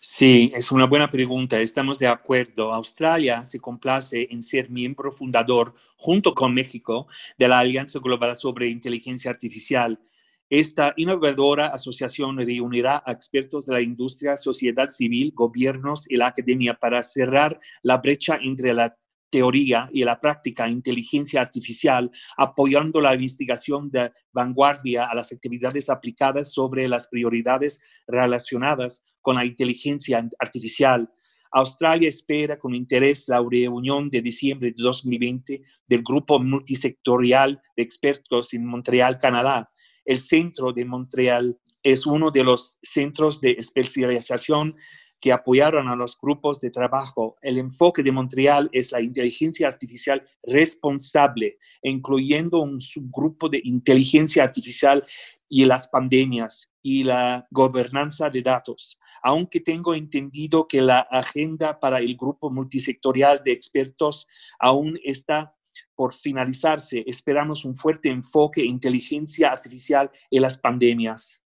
Sí, 0.03 0.51
es 0.55 0.73
una 0.73 0.87
buena 0.87 1.11
pregunta. 1.11 1.61
Estamos 1.61 1.99
de 1.99 2.09
acuerdo. 2.09 2.73
Australia 2.73 3.45
se 3.45 3.61
complace 3.61 4.27
en 4.31 4.43
ser 4.43 4.71
miembro 4.71 5.13
fundador, 5.13 5.75
junto 5.99 6.33
con 6.33 6.55
México, 6.55 7.07
de 7.37 7.49
la 7.49 7.59
Alianza 7.59 7.99
Global 7.99 8.35
sobre 8.35 8.71
Inteligencia 8.71 9.31
Artificial. 9.31 10.01
Esta 10.49 10.95
innovadora 10.97 11.67
asociación 11.67 12.39
reunirá 12.39 13.03
a 13.05 13.13
expertos 13.13 13.67
de 13.67 13.75
la 13.75 13.83
industria, 13.83 14.39
sociedad 14.39 14.89
civil, 14.89 15.33
gobiernos 15.35 16.11
y 16.11 16.17
la 16.17 16.29
academia 16.29 16.75
para 16.75 17.03
cerrar 17.03 17.59
la 17.83 17.99
brecha 17.99 18.39
entre 18.43 18.73
la 18.73 18.97
teoría 19.31 19.89
y 19.93 20.05
la 20.05 20.21
práctica 20.21 20.69
inteligencia 20.69 21.41
artificial, 21.41 22.11
apoyando 22.37 23.01
la 23.01 23.15
investigación 23.15 23.91
de 23.91 24.13
vanguardia 24.33 25.05
a 25.05 25.15
las 25.15 25.33
actividades 25.33 25.89
aplicadas 25.89 26.53
sobre 26.53 26.89
las 26.89 27.07
prioridades 27.09 27.81
relacionadas 28.07 29.03
con 29.23 29.37
la 29.37 29.45
inteligencia 29.45 30.29
artificial. 30.39 31.09
Australia 31.53 32.09
espera 32.09 32.59
con 32.59 32.75
interés 32.75 33.29
la 33.29 33.43
reunión 33.49 34.09
de 34.09 34.23
diciembre 34.23 34.71
de 34.71 34.83
2020 34.83 35.63
del 35.87 36.03
Grupo 36.03 36.39
Multisectorial 36.39 37.61
de 37.77 37.83
Expertos 37.83 38.55
en 38.55 38.67
Montreal, 38.67 39.19
Canadá. 39.19 39.69
El 40.05 40.19
Centro 40.21 40.73
de 40.73 40.85
Montreal 40.85 41.59
es 41.83 42.07
uno 42.07 42.31
de 42.31 42.45
los 42.45 42.79
centros 42.83 43.41
de 43.41 43.53
especialización 43.53 44.75
que 45.21 45.33
apoyaron 45.33 45.89
a 45.89 45.97
los 45.97 46.19
grupos 46.19 46.61
de 46.61 46.71
trabajo. 46.71 47.37
El 47.43 47.59
enfoque 47.59 48.03
de 48.03 48.13
Montreal 48.13 48.69
es 48.73 48.91
la 48.93 49.01
inteligencia 49.01 49.69
artificial 49.69 50.27
responsable, 50.43 51.59
incluyendo 51.83 52.61
un 52.61 52.81
subgrupo 52.81 53.49
de 53.49 53.61
inteligencia 53.65 54.43
artificial 54.43 55.05
y 55.49 55.65
las 55.65 55.89
pandemias 55.89 56.73
y 56.83 57.05
la 57.05 57.47
gobernanza 57.51 58.31
de 58.31 58.41
datos. 58.41 58.99
Aunque 59.23 59.61
tengo 59.61 59.95
entendido 59.95 60.67
que 60.67 60.81
la 60.81 61.01
agenda 61.01 61.79
para 61.79 61.99
el 61.99 62.17
grupo 62.17 62.51
multisectorial 62.51 63.43
de 63.45 63.53
expertos 63.53 64.27
aún 64.59 64.99
está 65.05 65.55
por 65.95 66.15
finalizarse, 66.15 67.05
esperamos 67.07 67.65
un 67.65 67.77
fuerte 67.77 68.09
enfoque 68.09 68.63
en 68.63 68.71
inteligencia 68.71 69.51
artificial 69.51 70.11
en 70.31 70.43
las 70.43 70.57
pandemias. 70.57 71.43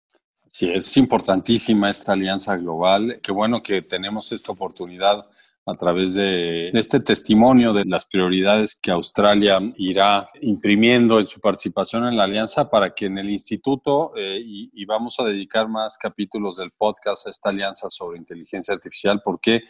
Sí, 0.51 0.69
es 0.69 0.97
importantísima 0.97 1.89
esta 1.89 2.13
alianza 2.13 2.57
global. 2.57 3.19
Qué 3.21 3.31
bueno 3.31 3.61
que 3.61 3.83
tenemos 3.83 4.31
esta 4.31 4.51
oportunidad 4.51 5.29
a 5.65 5.75
través 5.75 6.15
de, 6.15 6.69
este 6.69 6.99
testimonio 6.99 7.71
de 7.71 7.85
las 7.85 8.05
prioridades 8.05 8.73
que 8.75 8.89
Australia 8.89 9.59
irá 9.77 10.27
imprimiendo 10.41 11.19
en 11.19 11.27
su 11.27 11.39
participación 11.39 12.07
en 12.07 12.17
la 12.17 12.23
alianza 12.23 12.67
para 12.67 12.95
que 12.95 13.05
en 13.05 13.19
el 13.19 13.29
instituto, 13.29 14.13
eh, 14.15 14.39
y, 14.43 14.71
y, 14.73 14.85
vamos 14.85 15.19
a 15.19 15.25
dedicar 15.25 15.67
más 15.67 15.99
capítulos 15.99 16.57
del 16.57 16.71
podcast 16.71 17.27
a 17.27 17.29
esta 17.29 17.49
alianza 17.49 17.87
sobre 17.87 18.17
inteligencia 18.17 18.73
artificial, 18.73 19.21
porque 19.23 19.61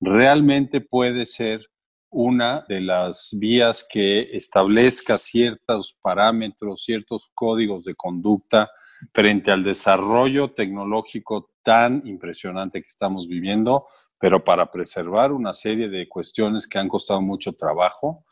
realmente 0.00 0.80
puede 0.80 1.26
ser 1.26 1.68
una 2.10 2.64
de 2.68 2.80
las 2.80 3.30
vías 3.32 3.84
que 3.88 4.36
establezca 4.36 5.18
ciertos 5.18 5.96
parámetros, 6.00 6.84
ciertos 6.84 7.32
códigos 7.34 7.84
de 7.84 7.96
conducta 7.96 8.70
frente 9.12 9.50
al 9.50 9.64
desarrollo 9.64 10.52
tecnológico 10.52 11.50
tan 11.62 12.02
impresionante 12.06 12.80
que 12.80 12.86
estamos 12.86 13.28
viviendo, 13.28 13.86
pero 14.18 14.42
para 14.42 14.70
preservar 14.70 15.32
una 15.32 15.52
serie 15.52 15.88
de 15.88 16.08
cuestiones 16.08 16.66
que 16.66 16.78
han 16.78 16.88
costado 16.88 17.20
mucho 17.20 17.52
trabajo 17.52 18.24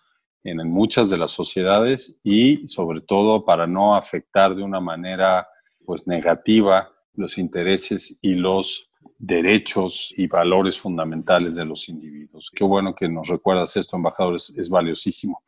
en 0.43 0.69
muchas 0.71 1.11
de 1.11 1.17
las 1.17 1.33
sociedades 1.33 2.21
y 2.23 2.67
sobre 2.67 3.01
todo 3.01 3.45
para 3.45 3.67
no 3.67 3.95
afectar 3.97 4.55
de 4.55 4.63
una 4.63 4.81
manera 4.81 5.49
pues 5.85 6.07
negativa 6.07 6.91
los 7.15 7.39
intereses 7.39 8.19
y 8.23 8.35
los 8.35 8.91
derechos 9.19 10.13
y 10.17 10.27
valores 10.27 10.79
fundamentales 10.79 11.55
de 11.55 11.65
los 11.65 11.89
individuos. 11.89 12.51
Qué 12.55 12.65
bueno 12.65 12.95
que 12.95 13.09
nos 13.09 13.29
recuerdas 13.29 13.77
esto, 13.77 13.97
embajador, 13.97 14.37
es, 14.37 14.69
valiosísimo. 14.69 15.43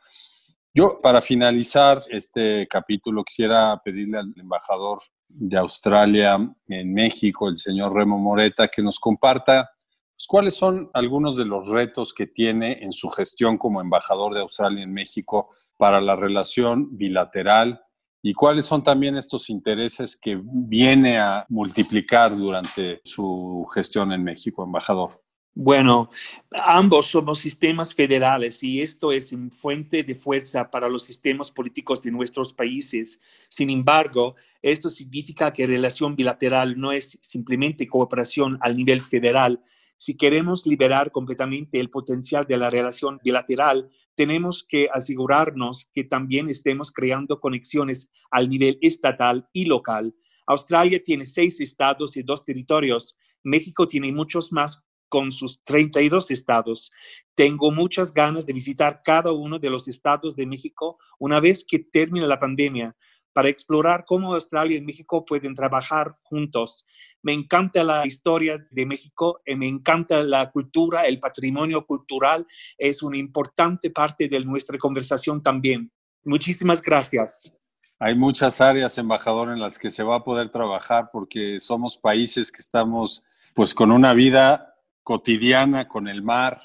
Yo, 0.79 1.01
para 1.03 1.21
finalizar 1.21 2.05
este 2.09 2.69
capítulo, 2.69 3.25
quisiera 3.25 3.83
pedirle 3.85 4.19
al 4.19 4.33
embajador 4.37 5.01
de 5.27 5.59
Australia 5.59 6.39
en 6.69 6.95
México, 6.95 7.49
el 7.49 7.57
señor 7.57 7.93
Remo 7.93 8.17
Moreta, 8.17 8.69
que 8.69 8.81
nos 8.81 9.01
comparta 9.01 9.73
pues, 10.15 10.29
cuáles 10.29 10.55
son 10.55 10.89
algunos 10.95 11.37
de 11.37 11.47
los 11.47 11.67
retos 11.67 12.15
que 12.15 12.29
tiene 12.29 12.79
en 12.81 12.93
su 12.93 13.09
gestión 13.09 13.59
como 13.59 13.81
embajador 13.81 14.35
de 14.35 14.41
Australia 14.43 14.85
en 14.85 14.93
México 14.93 15.51
para 15.77 16.01
la 16.01 16.15
relación 16.15 16.97
bilateral 16.97 17.83
y 18.23 18.33
cuáles 18.33 18.65
son 18.65 18.85
también 18.85 19.17
estos 19.17 19.51
intereses 19.51 20.17
que 20.17 20.41
viene 20.41 21.19
a 21.19 21.45
multiplicar 21.49 22.37
durante 22.37 23.01
su 23.03 23.67
gestión 23.75 24.13
en 24.13 24.23
México, 24.23 24.63
embajador. 24.63 25.25
Bueno, 25.61 26.09
ambos 26.53 27.07
somos 27.07 27.41
sistemas 27.41 27.93
federales 27.93 28.63
y 28.63 28.81
esto 28.81 29.11
es 29.11 29.33
una 29.33 29.51
fuente 29.51 30.05
de 30.05 30.15
fuerza 30.15 30.71
para 30.71 30.89
los 30.89 31.03
sistemas 31.03 31.51
políticos 31.51 32.01
de 32.01 32.13
nuestros 32.13 32.53
países. 32.53 33.21
Sin 33.49 33.69
embargo, 33.69 34.37
esto 34.63 34.89
significa 34.89 35.53
que 35.53 35.67
relación 35.67 36.15
bilateral 36.15 36.79
no 36.79 36.93
es 36.93 37.19
simplemente 37.23 37.89
cooperación 37.89 38.57
al 38.61 38.77
nivel 38.77 39.03
federal. 39.03 39.61
Si 39.97 40.17
queremos 40.17 40.65
liberar 40.65 41.11
completamente 41.11 41.81
el 41.81 41.91
potencial 41.91 42.45
de 42.47 42.57
la 42.57 42.71
relación 42.71 43.19
bilateral, 43.25 43.91
tenemos 44.15 44.63
que 44.63 44.89
asegurarnos 44.95 45.91
que 45.93 46.05
también 46.05 46.49
estemos 46.49 46.93
creando 46.93 47.41
conexiones 47.41 48.13
al 48.31 48.49
nivel 48.49 48.79
estatal 48.81 49.49
y 49.53 49.65
local. 49.65 50.15
Australia 50.47 51.03
tiene 51.03 51.25
seis 51.25 51.61
estados 51.61 52.17
y 52.17 52.23
dos 52.23 52.45
territorios. 52.45 53.17
México 53.43 53.89
tiene 53.89 54.13
muchos 54.13 54.53
más 54.53 54.88
con 55.09 55.33
sus 55.33 55.63
32 55.65 56.31
estados. 56.31 56.91
Tengo 57.35 57.71
muchas 57.71 58.13
ganas 58.13 58.47
de 58.47 58.53
visitar 58.53 59.01
cada 59.05 59.33
uno 59.33 59.59
de 59.59 59.71
los 59.71 59.89
estados 59.89 60.35
de 60.35 60.47
México 60.47 60.99
una 61.19 61.41
vez 61.41 61.65
que 61.67 61.79
termine 61.79 62.27
la 62.27 62.41
pandemia 62.41 62.97
para 63.39 63.49
explorar 63.49 64.05
cómo 64.05 64.35
Australia 64.35 64.79
y 64.79 64.81
México 64.81 65.25
pueden 65.25 65.55
trabajar 65.55 66.17
juntos. 66.23 66.85
Me 67.23 67.33
encanta 67.33 67.85
la 67.85 68.05
historia 68.05 68.59
de 68.69 68.85
México, 68.85 69.41
y 69.47 69.55
me 69.55 69.69
encanta 69.69 70.25
la 70.25 70.51
cultura, 70.51 71.07
el 71.07 71.21
patrimonio 71.21 71.87
cultural 71.87 72.45
es 72.77 73.01
una 73.01 73.17
importante 73.17 73.91
parte 73.91 74.29
de 74.29 74.41
nuestra 74.41 74.77
conversación 74.77 75.41
también. 75.41 75.89
Muchísimas 76.25 76.83
gracias. 76.83 77.53
Hay 78.01 78.17
muchas 78.17 78.61
áreas, 78.61 78.99
embajador, 78.99 79.53
en 79.53 79.61
las 79.61 79.79
que 79.79 79.91
se 79.91 80.03
va 80.03 80.17
a 80.17 80.25
poder 80.25 80.51
trabajar 80.51 81.11
porque 81.13 81.61
somos 81.61 81.97
países 81.97 82.51
que 82.51 82.61
estamos 82.61 83.25
pues 83.55 83.73
con 83.75 83.91
una 83.91 84.15
vida 84.15 84.68
cotidiana 85.09 85.89
con 85.89 86.07
el 86.07 86.23
mar, 86.23 86.61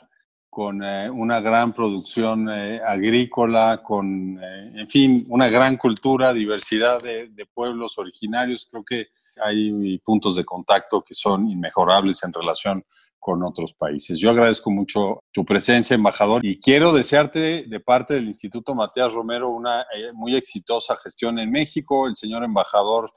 con 0.50 0.84
eh, 0.84 1.10
una 1.10 1.40
gran 1.40 1.72
producción 1.72 2.50
eh, 2.50 2.82
agrícola, 2.86 3.82
con, 3.82 4.38
eh, 4.38 4.82
en 4.82 4.90
fin, 4.90 5.26
una 5.30 5.48
gran 5.48 5.78
cultura, 5.78 6.34
diversidad 6.34 6.98
de, 7.02 7.30
de, 7.30 7.46
pueblos 7.46 7.98
originarios. 7.98 8.68
Creo 8.70 8.84
que 8.84 9.08
hay 9.42 9.98
puntos 10.00 10.36
de 10.36 10.44
contacto 10.44 11.02
que 11.02 11.14
son 11.14 11.50
inmejorables 11.50 12.22
en 12.26 12.34
relación 12.34 12.84
con 13.18 13.42
otros 13.44 13.72
países. 13.76 14.20
Yo 14.20 14.32
agradezco 14.32 14.70
mucho 14.70 15.22
tu 15.32 15.46
presencia, 15.46 15.96
embajador, 15.96 16.46
y 16.46 16.60
quiero 16.60 16.92
desearte 16.92 17.64
de 17.66 17.80
parte 17.80 18.16
del 18.16 18.26
Instituto 18.26 18.76
Matías 18.76 19.14
Romero 19.14 19.52
una 19.52 19.86
muy 20.16 20.36
exitosa 20.36 20.98
gestión 20.98 21.40
en 21.40 21.50
México. 21.50 22.08
El 22.08 22.18
señor 22.18 22.44
embajador 22.44 23.14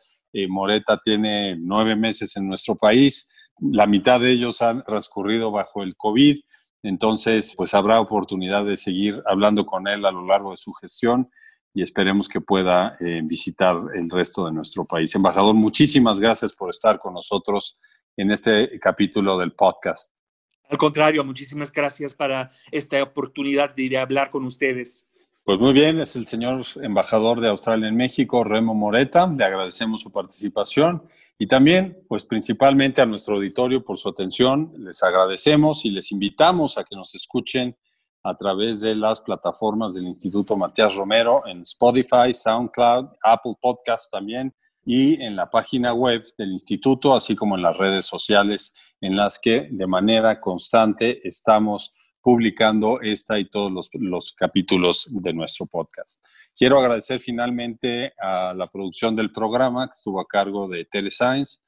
Moreta 0.49 1.01
tiene 1.03 1.57
nueve 1.59 1.97
meses 1.97 2.37
en 2.37 2.47
nuestro 2.47 2.77
país 2.77 3.29
la 3.61 3.87
mitad 3.87 4.21
de 4.21 4.31
ellos 4.31 4.63
han 4.63 4.83
transcurrido 4.83 5.51
bajo 5.51 5.83
el 5.83 5.97
COVID, 5.97 6.41
entonces 6.83 7.55
pues 7.57 7.75
habrá 7.75 8.01
oportunidad 8.01 8.65
de 8.65 8.77
seguir 8.77 9.23
hablando 9.27 9.67
con 9.67 9.89
él 9.89 10.05
a 10.05 10.11
lo 10.11 10.27
largo 10.27 10.51
de 10.51 10.57
su 10.57 10.73
gestión 10.75 11.31
y 11.75 11.83
esperemos 11.83 12.29
que 12.29 12.41
pueda 12.41 12.95
eh, 13.01 13.21
visitar 13.23 13.77
el 13.95 14.09
resto 14.09 14.47
de 14.47 14.53
nuestro 14.53 14.85
país. 14.85 15.15
Embajador, 15.15 15.55
muchísimas 15.55 16.19
gracias 16.19 16.55
por 16.55 16.71
estar 16.71 16.99
con 16.99 17.15
nosotros 17.15 17.79
en 18.17 18.31
este 18.31 18.79
capítulo 18.81 19.37
del 19.37 19.53
podcast. 19.53 20.11
Al 20.69 20.79
contrario, 20.79 21.25
muchísimas 21.25 21.71
gracias 21.71 22.15
para 22.15 22.51
esta 22.73 23.03
oportunidad 23.03 23.75
de, 23.75 23.99
hablar 23.99 24.31
con 24.31 24.45
ustedes. 24.45 25.07
Pues 25.47 25.61
muy 25.61 25.73
bien, 25.73 26.01
es 26.01 26.17
el 26.17 26.27
señor 26.27 26.67
embajador 26.83 27.41
de 27.41 27.49
Australia 27.49 27.87
en 27.87 27.95
México, 27.95 28.43
Remo 28.43 28.75
Moreta. 28.75 29.29
Le 29.29 29.45
agradecemos 29.45 30.01
su 30.01 30.11
participación 30.11 31.05
y 31.39 31.47
también, 31.47 32.03
pues 32.09 32.25
principalmente 32.25 33.01
a 33.01 33.07
nuestro 33.07 33.37
auditorio 33.37 33.85
por 33.85 33.97
su 33.97 34.09
atención. 34.09 34.73
Les 34.77 35.05
agradecemos 35.05 35.85
y 35.85 35.91
les 35.91 36.11
invitamos 36.11 36.77
a 36.77 36.83
que 36.83 36.97
nos 36.97 37.15
escuchen 37.15 37.77
a 38.25 38.37
través 38.37 38.81
de 38.81 38.97
las 38.97 39.21
plataformas 39.21 39.95
del 39.95 40.09
Instituto 40.09 40.57
Matías 40.57 40.97
Romero 40.97 41.47
en 41.47 41.61
Spotify, 41.61 42.33
SoundCloud, 42.33 43.11
Apple 43.23 43.55
Podcast 43.61 44.11
también 44.11 44.53
y 44.85 45.23
en 45.23 45.37
la 45.37 45.49
página 45.49 45.95
web 45.95 46.25
del 46.37 46.51
instituto, 46.51 47.15
así 47.15 47.37
como 47.37 47.55
en 47.55 47.63
las 47.63 47.77
redes 47.77 48.05
sociales 48.05 48.75
en 49.01 49.17
las 49.17 49.39
que 49.39 49.69
de 49.71 49.87
manera 49.87 50.41
constante 50.41 51.21
estamos 51.23 51.95
publicando 52.27 53.01
esta 53.03 53.39
y 53.39 53.45
todos 53.45 53.89
los, 54.01 54.33
capítulos 54.33 55.07
de 55.13 55.33
nuestro 55.33 55.67
podcast. 55.67 56.25
Quiero 56.57 56.81
agradecer 56.81 57.21
finalmente 57.21 58.15
a 58.21 58.53
la 58.53 58.69
producción 58.69 59.15
del 59.15 59.31
programa 59.31 59.87
que 59.87 59.93
estuvo 59.93 60.21
a 60.21 60.27
cargo 60.27 60.67
de 60.67 60.85
Telescience, 60.87 61.59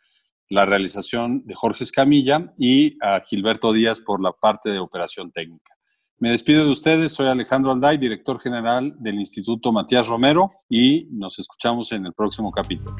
la 0.48 0.66
realización 0.66 1.46
de 1.46 1.54
Jorge 1.54 1.84
Escamilla 1.84 2.52
y 2.58 2.96
a 3.00 3.20
Gilberto 3.20 3.72
Díaz 3.72 4.00
por 4.00 4.20
la 4.20 4.32
parte 4.32 4.70
de 4.70 4.80
operación 4.80 5.30
técnica. 5.30 5.74
Me 6.18 6.32
despido 6.32 6.64
de 6.64 6.70
ustedes, 6.70 7.12
soy 7.12 7.28
Alejandro 7.28 7.70
Alday, 7.70 7.96
director 7.96 8.40
general 8.40 8.96
del 8.98 9.14
Instituto 9.14 9.70
Matías 9.70 10.08
Romero 10.08 10.50
y 10.68 11.06
nos 11.12 11.38
escuchamos 11.38 11.92
en 11.92 12.04
el 12.04 12.14
próximo 12.14 12.50
capítulo. 12.50 12.96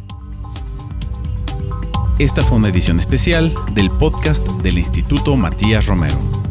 Esta 2.21 2.41
fue 2.43 2.59
una 2.59 2.69
edición 2.69 3.01
especial 3.01 3.53
del 3.75 3.91
podcast 3.91 4.47
del 4.63 4.79
Instituto 4.79 5.35
Matías 5.35 5.87
Romero. 5.87 6.48